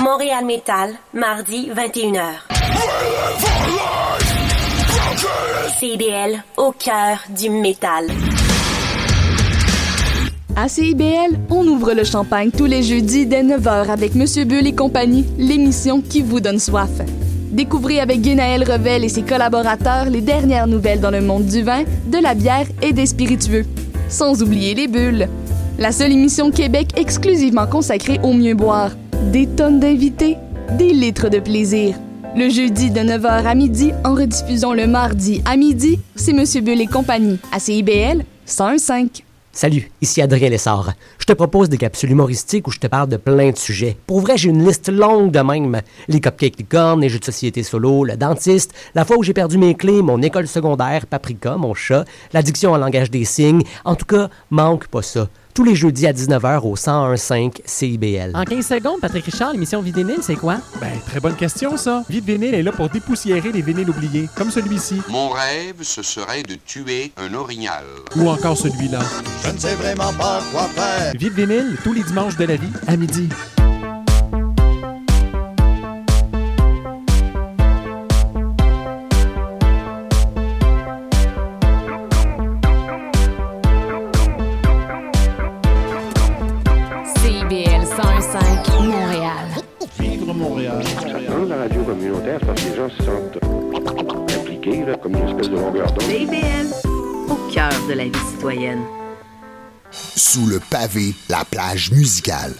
[0.02, 2.26] Montréal Métal, mardi 21h.
[5.80, 8.04] CBL au cœur du métal.
[10.62, 14.74] À CIBL, on ouvre le champagne tous les jeudis dès 9h avec Monsieur Bull et
[14.74, 16.90] compagnie, l'émission qui vous donne soif.
[17.50, 21.84] Découvrez avec Guénaël Revel et ses collaborateurs les dernières nouvelles dans le monde du vin,
[22.08, 23.64] de la bière et des spiritueux.
[24.10, 25.30] Sans oublier les bulles.
[25.78, 28.90] La seule émission Québec exclusivement consacrée au mieux boire.
[29.32, 30.36] Des tonnes d'invités,
[30.76, 31.96] des litres de plaisir.
[32.36, 36.82] Le jeudi de 9h à midi, en rediffusion le mardi à midi, c'est Monsieur Bull
[36.82, 39.22] et compagnie à CIBL 1015.
[39.52, 40.92] Salut, ici Adrien Lessard.
[41.18, 43.96] Je te propose des capsules humoristiques où je te parle de plein de sujets.
[44.06, 45.80] Pour vrai, j'ai une liste longue de même.
[46.06, 49.58] Les cupcakes licornes, les jeux de société solo, le dentiste, la fois où j'ai perdu
[49.58, 53.64] mes clés, mon école secondaire, Paprika, mon chat, l'addiction au langage des signes.
[53.84, 55.28] En tout cas, manque pas ça.
[55.54, 58.32] Tous les jeudis à 19h au 1015 CIBL.
[58.34, 59.92] En 15 secondes, Patrick Richard, l'émission Vie
[60.22, 60.58] c'est quoi?
[60.80, 62.04] Ben, très bonne question, ça.
[62.08, 65.02] Vie de vinyle est là pour dépoussiérer les vinyles oubliés, comme celui-ci.
[65.08, 67.84] Mon rêve, ce serait de tuer un orignal.
[68.16, 69.00] Ou encore celui-là.
[69.44, 71.12] Je ne sais vraiment pas quoi faire.
[71.18, 73.28] Vie de vinyle, tous les dimanches de la vie, à midi.
[92.00, 93.38] Communautaire, parce que les gens se sentent
[94.38, 96.02] impliqués, là, comme une espèce de longueur d'onde.
[96.02, 96.68] CIBL,
[97.28, 98.80] au cœur de la vie citoyenne.
[99.90, 102.54] Sous le pavé, la plage musicale.